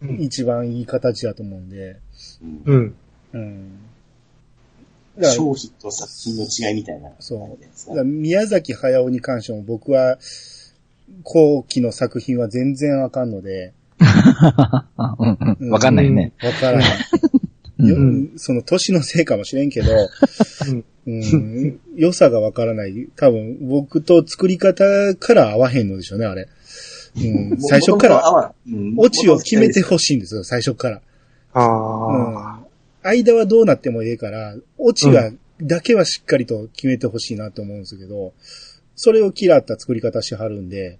[0.00, 0.20] うん。
[0.20, 2.00] 一番いい形だと思うんで。
[2.66, 2.94] うん
[3.32, 3.78] うん。
[5.22, 7.10] 商品と作品の違いみたいな。
[7.20, 10.18] そう宮崎駿に関しても僕は、
[11.22, 13.72] 後期の作品は全然あかんので。
[13.98, 14.86] あ
[15.18, 15.70] うんうん。
[15.70, 16.32] わかんないね。
[16.42, 16.88] わからない。
[17.88, 17.96] よ
[18.36, 19.90] その年のせいかもしれんけど、
[21.06, 23.08] うん、良さがわからない。
[23.16, 24.84] 多分、僕と作り方
[25.16, 26.48] から合わへんのでしょうね、あれ。
[27.16, 28.54] うん、 最初から、
[28.96, 31.00] オチを決めてほしいんですよ、最初から。
[31.54, 32.60] あうんあ。
[33.02, 38.32] 間はどうなってもいいから、オチが、だけはしっかりと決めてほしいなと思うんですけど、
[39.02, 40.98] それを嫌った作り方しはるんで、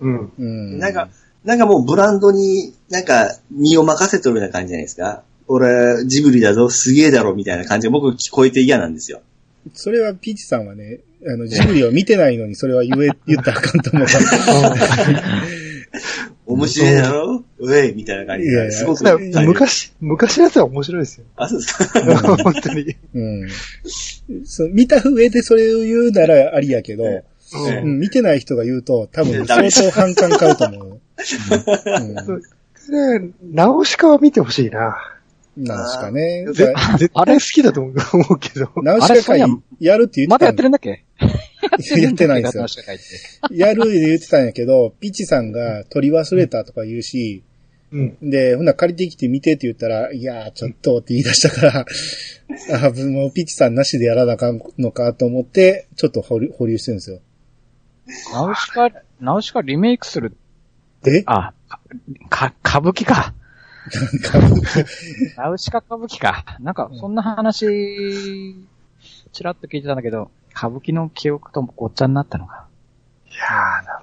[0.00, 0.32] うん。
[0.38, 0.78] うん。
[0.78, 1.10] なんか、
[1.44, 5.22] なんかもうブランドになんか身を任せとるような感じじゃないですか。
[5.46, 9.20] 俺、ジブリだぞ、すげえだろ、みたいな感じが僕聞こえて嫌なんですよ。
[9.74, 14.06] それはピーチさんはね、あの、ジブリを見てないのにそれは言え、 言ったらあかんと思う。
[16.46, 17.44] 面白いだろ？
[17.58, 18.50] うえみたいな感じで。
[18.52, 19.04] いやいやすごく
[19.46, 21.24] 昔、昔のやつは面白いですよ。
[21.36, 22.00] あ、そうですか。
[22.42, 22.96] 本当に。
[23.14, 23.48] うん。
[24.44, 30.88] そう見た上でそれを言うならありやけど、ええうん、見てない人が言うと多分相当反感買うと思う。
[30.90, 32.42] うん
[32.86, 34.94] で、ナウシカは見てほしいな。
[35.56, 36.44] なんすかね。
[36.52, 37.92] ぜ絶対好きだと思
[38.28, 38.70] うけど。
[38.82, 39.40] ナウシカ会
[39.80, 41.04] やるって言ってまだやってるんだっけ？
[41.96, 42.66] やってないんですよ
[43.50, 47.42] やるって言ってたんやけど、ピッチさんが取り忘れたとか言うし、
[47.90, 48.18] うん。
[48.20, 51.86] で、ほんなら借りてきて見てって言ったら、いやー、ちょっとって言い出したから、
[52.86, 57.20] あもうピッチさんなしでやらなあかんのかと思って、ちょっと保留保留してるんですよ。
[58.32, 58.90] ナウシカ、
[59.20, 60.36] ナウシカリメイクする、
[61.06, 61.22] え？
[61.26, 61.52] あ、
[62.28, 63.34] か、歌舞伎か。
[65.36, 66.44] ナウシカ歌舞伎か。
[66.60, 68.56] なんか、そんな話、
[69.32, 72.66] ちらっと聞いてたんだけど、歌舞伎の記憶とごっちゃになったのか。
[73.26, 73.42] いや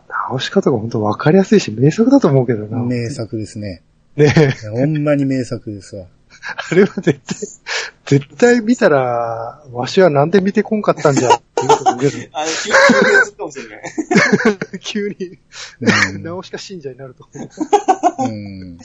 [0.07, 2.79] ー、ナウシカとか本当わかりやすいし、名作だと思うけどな。
[2.79, 3.83] ね名作ですね。
[4.17, 4.27] え。
[4.71, 6.07] ほんまに名作ですわ。
[6.71, 13.81] あれは絶対、絶対見たら、わしはなんで見てこんかったんじゃ、っていうこと言うけあの、急急に映ったかもしれない。
[14.71, 15.15] ど 急に、
[16.13, 17.49] うんナウシカ信者になると思う。
[18.23, 18.77] うん。
[18.77, 18.83] だ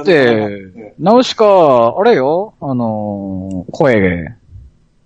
[0.00, 4.34] って、ナウシカ、あれよ、あのー声、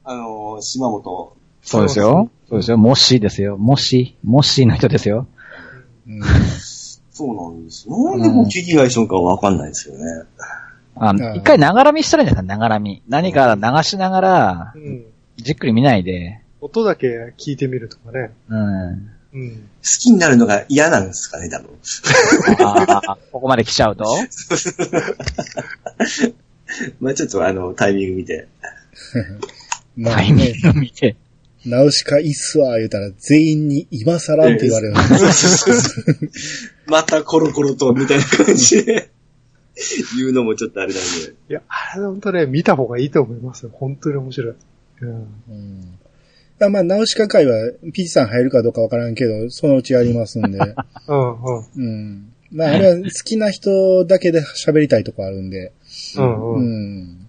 [0.04, 1.32] あの、島本。
[1.62, 2.30] そうですよ。
[2.48, 2.76] そうですよ。
[2.76, 3.56] もしですよ。
[3.56, 5.26] もし、もしの人ですよ。
[6.06, 6.20] うん
[7.16, 7.88] そうなんです。
[7.88, 10.04] なんでこう、聞き返しのかわかんないですよね。
[10.96, 13.02] あの、うん一回ながら見したらいいんじゃないですか、ながら見。
[13.08, 15.04] 何か流しながらう、ん。
[15.36, 18.32] じっくり見ないで、音だけ聞いてみるとかね。
[18.48, 19.10] うん。
[19.34, 19.50] うん。
[19.50, 19.58] 好
[20.00, 21.68] きになるのが嫌なんですかね、多分。
[22.64, 24.04] ああ、ここまで来ちゃうと？
[27.00, 28.48] まあちょっとあの、タイミング見て。
[29.96, 31.16] まあタイミね、ング見て。
[31.66, 34.94] ナウシカいいっすわ、言うたら全員に今更って言われる。
[36.86, 39.10] またコロコロと、みたいな感じで、
[40.16, 41.34] 言うのもちょっとあれなんで。
[41.48, 43.70] いや、あれ本当ね、見た方がいいと思いますよ。
[43.72, 44.54] 本当に面白い。
[45.02, 45.08] うん。
[45.10, 45.98] うん
[46.60, 50.58] あまあ、ナウシカ会は、ピチさん入るかどうかわからんけど、そのうちやりますんで。
[51.08, 51.66] うん、うん。
[51.76, 52.32] うん。
[52.52, 55.72] まあ、あれは好きな人だけで喋りたいとこあるんで。
[56.16, 57.02] うんううん。
[57.02, 57.28] ん。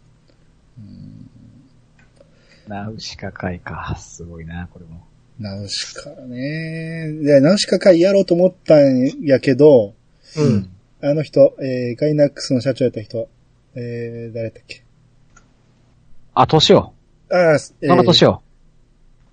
[2.68, 3.96] ナウシカ会か。
[4.00, 5.02] すごいな、これも。
[5.40, 7.12] ナウシカね。
[7.22, 9.94] で、ナウシカ会やろうと思ったんやけど、
[10.38, 10.70] うん。
[11.08, 13.30] あの人、えー、ガイナックスの社長やった人、
[13.76, 14.84] えー、誰だっけ？
[16.34, 16.94] あ、年を。
[17.30, 18.42] あー、え岡田年を。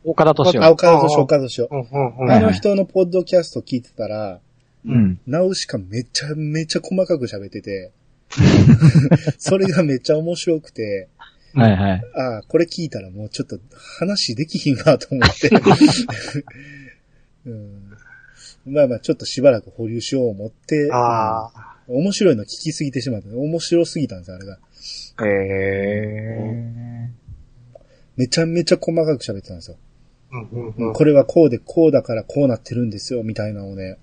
[0.05, 0.73] 岡田年あ、を。
[0.75, 2.31] 岡田敏夫、岡田敏夫。
[2.31, 4.41] あの人のポッドキャスト聞いてたら、
[4.85, 5.19] うん。
[5.27, 7.93] ナウシカめちゃめちゃ細かく喋ってて、
[9.39, 11.09] それがめっちゃ面白くて、
[11.55, 12.03] はいはい。
[12.15, 13.59] ああ、これ聞いたらもうちょっと
[13.99, 15.49] 話できひんわと思って。
[17.47, 17.82] うん、
[18.67, 21.73] まあまあ、ちょっとしばらく保留しよう思って、ああ。
[21.89, 23.29] 面白いの聞きすぎてしまった。
[23.29, 24.59] 面白すぎたんです、あれが。
[25.25, 27.11] え
[28.17, 29.77] めちゃめちゃ細かく喋ってたんですよ。
[30.33, 30.93] うんうんうん。
[30.93, 33.99] これはこうでこうだからこうなってるんですよ、みたいなのをね。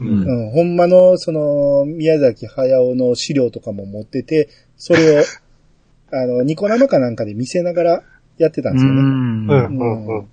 [0.00, 0.04] ー。
[0.04, 5.22] うんうん、ほんまの、その、宮崎駿の資料とかも持ってて、それを、
[6.12, 8.02] あの、ニコ生かなんかで見せながら
[8.38, 9.00] やってたんですよね。
[9.02, 10.26] んうんうんうん。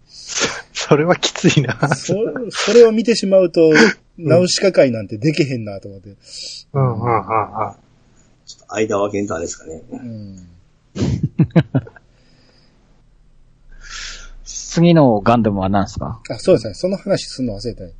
[0.88, 1.78] それはきついな。
[1.96, 2.16] そ、
[2.50, 3.72] それを見てしまうと、
[4.18, 6.16] ナウシカ会なんてできへんなと思って。
[6.74, 7.24] うんうんうんうん。
[8.46, 9.82] ちょっと間を空けんとあれですかね。
[9.92, 10.48] うん。
[14.44, 16.20] 次のガンダムは何すか？
[16.30, 16.74] あ、そうですね。
[16.74, 17.94] その話すんの忘れたね。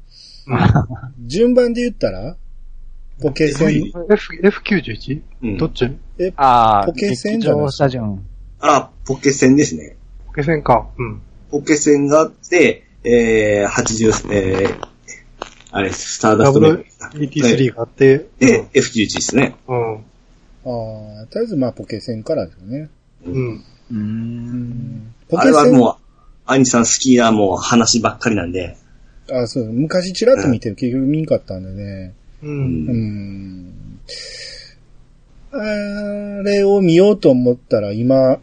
[1.26, 2.36] 順番で言ったら、
[3.22, 5.22] ポケセン、F、F91?
[5.44, 5.86] うんどっち？
[6.36, 8.26] ああ、ポケセンじゃない劇場スタジオン。
[8.60, 9.96] あ、ポケセンですね。
[10.28, 10.88] ポケセンか。
[10.98, 11.22] うん。
[11.54, 14.88] ポケセンがあって、えー、80、えー、
[15.70, 19.56] あれ、スターダストメイク WET3 があって、で、F11 ですね。
[19.68, 19.94] うん。
[19.98, 20.00] あ
[21.22, 22.90] あ、とりあえずまあポケセンからですよね。
[23.28, 23.64] うん。
[23.92, 25.14] うーん。
[25.30, 25.96] ポケセン、あれはもう、
[26.48, 28.76] アニさん好きなもう話ばっかりなんで、
[29.32, 32.14] あそう、昔チラッと見てる、結局見んかったんでね。
[32.42, 32.48] う。
[32.48, 32.98] うんうん
[33.68, 34.00] ん。
[35.52, 38.40] あれを見ようと思ったら今、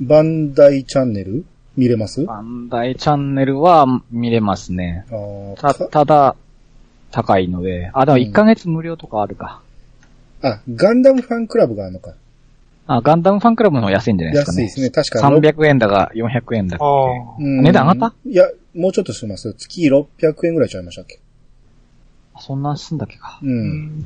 [0.00, 1.44] バンダイチャンネル？
[1.76, 2.22] 見れます？
[2.22, 5.04] あバンダイチャンネルは見れますね。
[5.10, 6.36] ーた、かただ、
[7.10, 7.90] 高いので。
[7.92, 9.60] あ、でも1ヶ月無料とかあるか。
[10.42, 12.14] あ、ガンダムファンクラブがあるのか。
[12.86, 14.62] あ、ガンダムファンクラブの方が安いんじゃないですかね。
[14.62, 14.90] 安いですね。
[14.90, 16.84] 確か300円だか400円だか。
[16.84, 17.36] ああ。
[17.38, 18.44] うん値段上がっいや、
[18.74, 19.52] もうちょっとします。
[19.54, 21.20] 月600円ぐらいちゃいましたっけ？
[22.40, 23.38] そんなすんだっけか。
[23.42, 23.46] う。
[23.46, 24.04] うんん。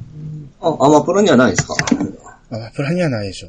[0.61, 1.75] あ、アマプラにはないですか？
[2.51, 3.49] あ、プラにはないでしょ。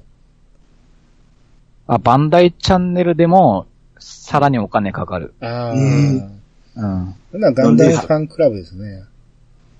[1.87, 3.67] あ、バンダイチャンネルでも、
[3.99, 5.33] さらにお金かかる。
[5.41, 5.71] ああ。
[5.71, 6.35] うん
[6.75, 7.15] うん。
[7.31, 9.03] そんなガンダムファンクラブですね。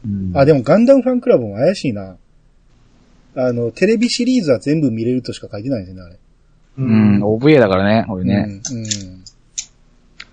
[0.06, 2.16] うん、あ、でもガンダムファンクラブも怪しいな。
[3.36, 6.20] あの、テレビシリーズは全部見れるとしか書いてないんですよね、あれ。
[6.78, 8.62] うん、OVA だからね、これね。
[8.72, 8.78] うん。
[8.78, 8.86] うん。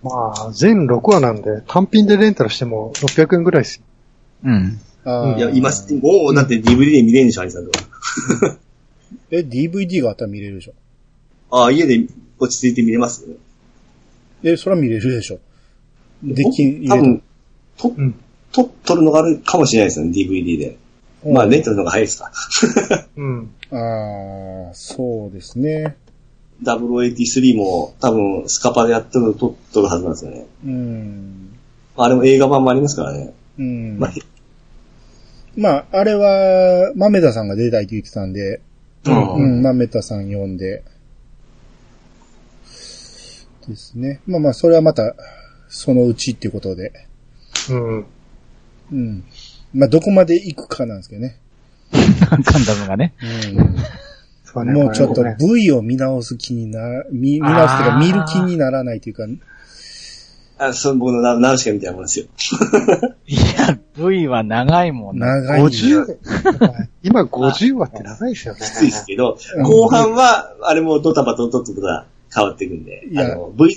[0.03, 3.85] まあ、全6話なんで、単品でレンタルしても600円ぐらいですよ。
[4.45, 4.81] うん。
[5.05, 5.37] ああ。
[5.37, 5.70] いや、今、
[6.01, 7.89] もう、だって DVD で見れるんでしょ、アニさんとか。
[9.31, 10.75] え、DVD があったら見れるでしょ。
[11.53, 12.07] あ、家で
[12.39, 13.27] 落ち着いて見れます？
[14.43, 15.39] え、それは見れるでしょ。
[16.25, 17.23] できん、多分、
[17.77, 18.15] と、うん。
[18.53, 20.77] と、撮るのがあるかもしれないですよね、DVD で。
[21.25, 22.33] まあ、レンタルの方が早いですか。
[23.17, 23.51] うん。
[23.71, 25.97] ああ、そうですね。
[26.63, 30.47] 0083も多分スカパでやってるの撮っとるはずなんですよね。
[30.65, 31.49] うん。
[31.97, 33.33] あれも映画版もありますからね。
[33.59, 33.99] うん。
[33.99, 34.13] まあ、
[35.57, 38.61] まあ、あれは、豆田さんが出たいって言ってたんで、
[39.05, 40.83] うんうん、豆田さん読んで、
[43.71, 44.21] ですね。
[44.27, 45.15] まあまあ、それはまた、
[45.69, 46.93] そのうちっていうことで、
[47.71, 48.07] うん。
[48.93, 49.25] うん。
[49.75, 51.39] まあ、どこまで行くかなんですけどね。
[51.93, 53.15] ガンダムがね。
[54.45, 54.75] そううん。
[54.75, 59.25] もうちょっと V を見直す気にな、見、見直すというか見る気にならないというか、
[60.59, 62.27] あ、その僕のナナウシカみたいなもんですよ。
[63.27, 65.41] いや、V は長いもんな。
[65.41, 65.63] 長い。
[65.63, 66.07] 50、
[67.03, 68.61] 今50話って長いですよね。
[68.61, 73.76] きついですけど、うん後半は、あれもドタバタドタバタ変わっていくんで、いやあの、V、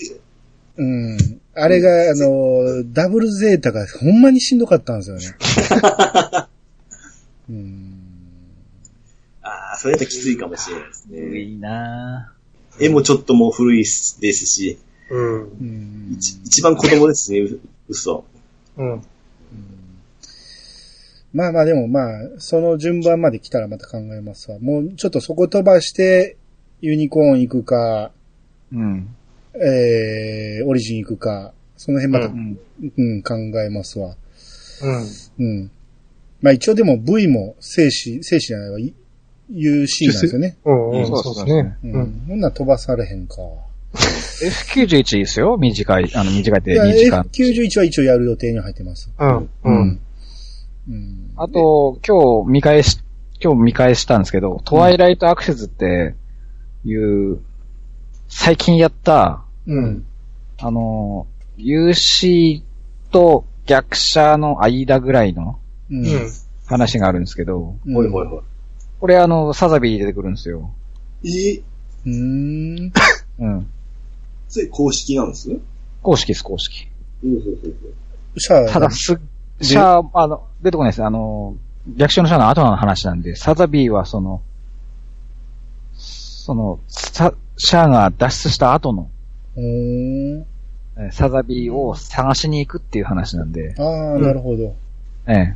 [0.78, 1.18] うん。
[1.56, 5.24] あれが、あの、ダブルゼータがほんまにしんどかったんですよね。
[7.50, 8.00] うん。
[9.42, 11.40] ああ、それだときついかもしれないですね。
[11.40, 12.34] いいな
[12.80, 14.78] 絵もちょっともう古いですし、
[15.10, 15.42] うん。
[15.42, 18.26] うん一一番子供ですね、う嘘。
[18.78, 19.02] うん。
[21.34, 24.60] まあまあでもまあ、その順番まで来たらまた考えますわ。
[24.60, 26.38] もうちょっとそこ飛ばして、
[26.82, 28.12] ユニコーン行くか、
[28.74, 29.16] うん。
[29.56, 32.58] えー、オリジン行くか、その辺また、ううん。
[32.98, 34.16] うん、考えますわ。
[35.40, 35.46] うん。
[35.46, 35.72] うん。
[36.42, 38.94] まあ一応でも V も静止、静止じゃないわ、い
[39.50, 40.58] 言うシーンなんですよね。
[40.66, 40.92] うん。
[40.92, 41.08] うん。
[41.08, 41.78] そうですね。
[41.84, 41.88] う。
[41.88, 42.26] うんん。
[42.28, 43.36] ほんなら飛ばされへんか。
[43.96, 45.58] F91 いいですよ。
[45.58, 47.22] 短い、あの、短いっていや、2時間。
[47.32, 49.12] F91 は一応やる予定に入ってます。
[49.18, 49.50] うん。
[49.64, 50.00] うん。
[50.90, 51.32] うん。
[51.38, 53.00] あと、今日見返し、
[53.42, 56.16] 今日見返したんですけど、トワイライトアクセスって
[56.84, 57.40] いう、
[58.28, 60.06] 最近やった、うん。
[60.60, 62.62] あの、UC
[63.12, 65.60] と逆者の間ぐらいの
[65.90, 65.96] う。
[65.96, 66.10] うんん。
[66.68, 68.42] 話があるんですけど、うんほいほいほ
[69.00, 70.72] これあの、サザビー出てくるんですよ。
[71.22, 71.50] い。
[71.50, 71.62] え、
[72.06, 72.94] うーん。
[73.40, 73.68] うん。
[74.48, 75.58] それ公式なんですね？
[76.02, 76.88] 公式です、公式。
[77.22, 77.88] ほうほうほうほ
[78.36, 78.40] う。
[78.40, 78.70] シャア。
[78.70, 79.20] ただ、す、
[79.62, 81.04] シャア、あの、出てこないです。
[81.04, 81.56] あの、
[81.96, 84.42] 逆襲のシャアの後の話なんで、サザビーはその、
[85.94, 89.10] その、サシャアが脱出した後の、
[91.12, 94.76] サザビーを探しに行くっていう話なんで、ああ、なるほど。
[95.28, 95.56] ええ。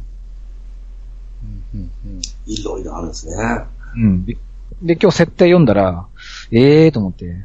[1.73, 3.35] うんうんいろいろあるんですね。
[3.95, 4.25] うん。
[4.25, 4.37] で、
[4.81, 6.07] で今日設定読んだら、
[6.51, 7.35] ええーと思って、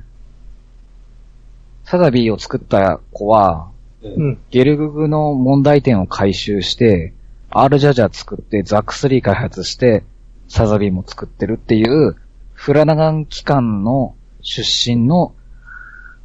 [1.84, 3.70] サザビーを作った子は、
[4.02, 4.09] う。
[4.09, 4.38] うんん。
[4.50, 7.12] ゲルググの問題点を回収して、
[7.50, 10.05] R ジャジャ作って、ザック3開発して、
[10.48, 12.16] サザビーも作ってるっていう、
[12.52, 14.14] フラナガン機関の
[14.45, 15.34] 出身の、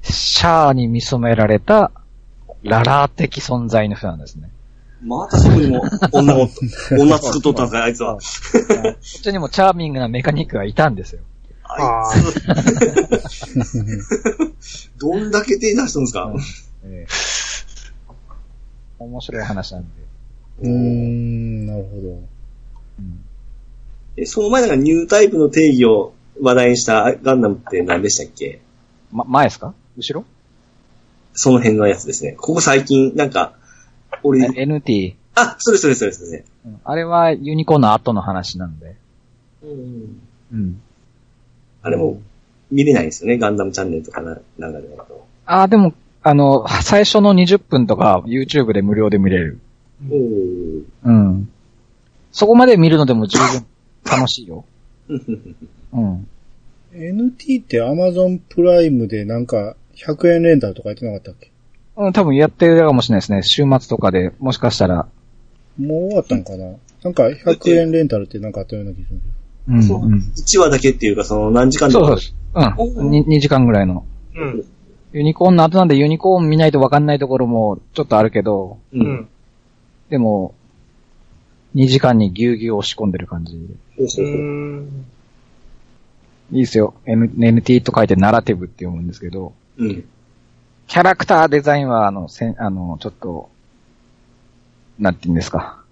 [0.02, 1.92] シャアに見染められた、
[2.62, 4.52] ララー的存在の人なんですね。
[5.02, 6.50] またそこにも女を、
[6.92, 8.16] 女作っとったんですか、あいつは。
[8.16, 8.22] こっ
[9.02, 11.22] ちにもチャーミングなメカニックがいたんですよ。
[11.64, 12.22] あい
[13.30, 13.50] つ。
[15.00, 16.34] どんだけ手出したんですか、
[16.84, 17.14] ええ
[19.00, 19.88] 面白い話なんで。
[20.64, 20.72] うん。
[20.72, 22.10] うーん、なるほど。
[22.10, 23.24] うん
[24.18, 28.62] え、その前なんかニュータイプの定義を話題にしたガンダムって何でしたっけ？
[29.12, 29.74] ま、前ですか？
[29.98, 30.26] 後ろ？
[31.34, 32.34] その辺のやつですね。
[32.34, 33.54] ここ最近、なんか、
[34.24, 35.16] 俺、?NT。
[35.36, 36.46] あ、それそれそれそれね。
[36.66, 38.96] うんあれはユニコーンの後の話なんで。
[39.64, 40.22] うん。
[40.52, 40.82] うん。
[41.82, 42.20] あれも、
[42.72, 44.88] 見れないんですよね、ガンダムチャンネルとかな、なんかで。
[45.46, 49.60] ああ、でも、あの、最初の20分とか YouTube で無料で見れる。
[50.10, 50.84] おー。
[51.06, 51.50] うん。
[52.32, 53.66] そこまで見るのでも十分
[54.06, 54.66] 楽しいよ。
[55.94, 56.28] うん。
[56.94, 61.52] NT って Amazon プライムでなんか100円レンタルとか言ってなかったっけ？
[61.98, 63.44] うん、多分やってるかもしれないですね。
[63.44, 65.08] 週末とかで、もしかしたら。
[65.78, 66.76] もう終わったんかな？
[67.04, 70.14] なんか100円レンタルってなんかあったような気がするけうん、そううん。
[70.16, 72.32] 1話だけっていうか、その何時間そうそうそ
[72.86, 73.02] う。
[73.02, 73.12] うん。
[73.12, 74.06] に 2, 時間ぐらいの。
[74.36, 74.66] うん。
[75.14, 78.98] ユニコーンの後なんでユニコーン見ないとわかんないところもちょっとあるけど、う。
[78.98, 79.28] うんん。
[80.10, 80.56] でも、
[81.76, 83.54] 2時間にぎゅうぎゅう押し込んでる感じ。
[83.98, 84.34] ほうほううほ
[84.84, 84.88] う。
[86.52, 86.56] ん。
[86.56, 86.94] いいですよ。
[87.06, 90.06] N、NT と書いてナラティブって読むんですけど、うん。
[90.88, 93.50] キャラクターデザインは、あの、せん、あの、ちょっと、
[94.98, 95.84] なんて言うんですか。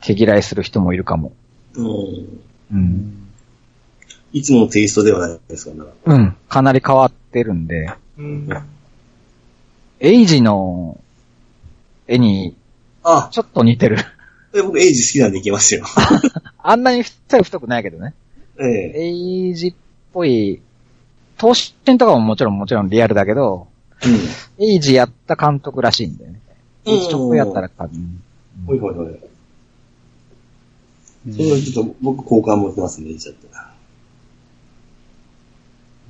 [0.00, 1.32] 毛嫌いする人もいるかも。
[1.74, 2.40] うん。
[2.72, 3.28] うん。
[4.32, 6.36] いつものテイストではないですから、うん。
[6.48, 8.48] かなり変わってるんで、うん。
[10.00, 11.00] エイジの
[12.06, 12.56] 絵に
[13.02, 13.98] あ、ちょっと似てる。
[14.54, 15.84] え僕エイジ好きなんでいけますよ。
[16.58, 18.14] あんなに太い太くないけどね。
[18.58, 18.92] ええ。
[19.06, 19.74] エイジっ
[20.12, 20.60] ぽい、
[21.36, 23.68] 投資点とかももちろんもちろんリアルだけど、
[24.58, 26.40] エイジやった監督らしいんだよね。
[26.84, 28.22] エイジちょっとやったら多分。
[28.66, 29.06] ほいほいほい。
[29.06, 29.18] うん
[31.32, 33.48] それはちょっと僕好感持ってますね、エイジだって。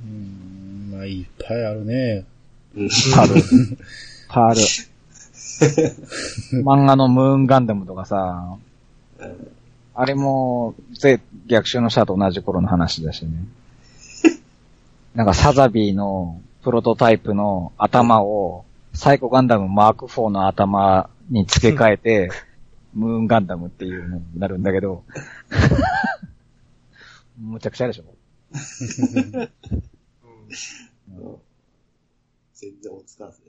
[0.03, 0.91] うん。
[0.93, 2.25] まあ、いっぱいあるね。
[2.75, 2.89] うん。
[3.13, 3.41] パール。
[4.29, 4.61] パール。
[6.63, 8.57] 漫画のムーンガンダムとかさ、
[9.99, 13.31] あれも、ぜ、逆襲のシャアと同じ頃の話だしね。
[15.13, 22.31] なんかサザビーのプロトタイプの頭を、サイコガンダムマーク4の頭に付け替えて、
[22.93, 25.03] ムーンガンダムっていうのになるんだけど、
[27.37, 28.05] むちゃくちゃでしょ
[32.53, 33.48] 全然落ち着かんすね。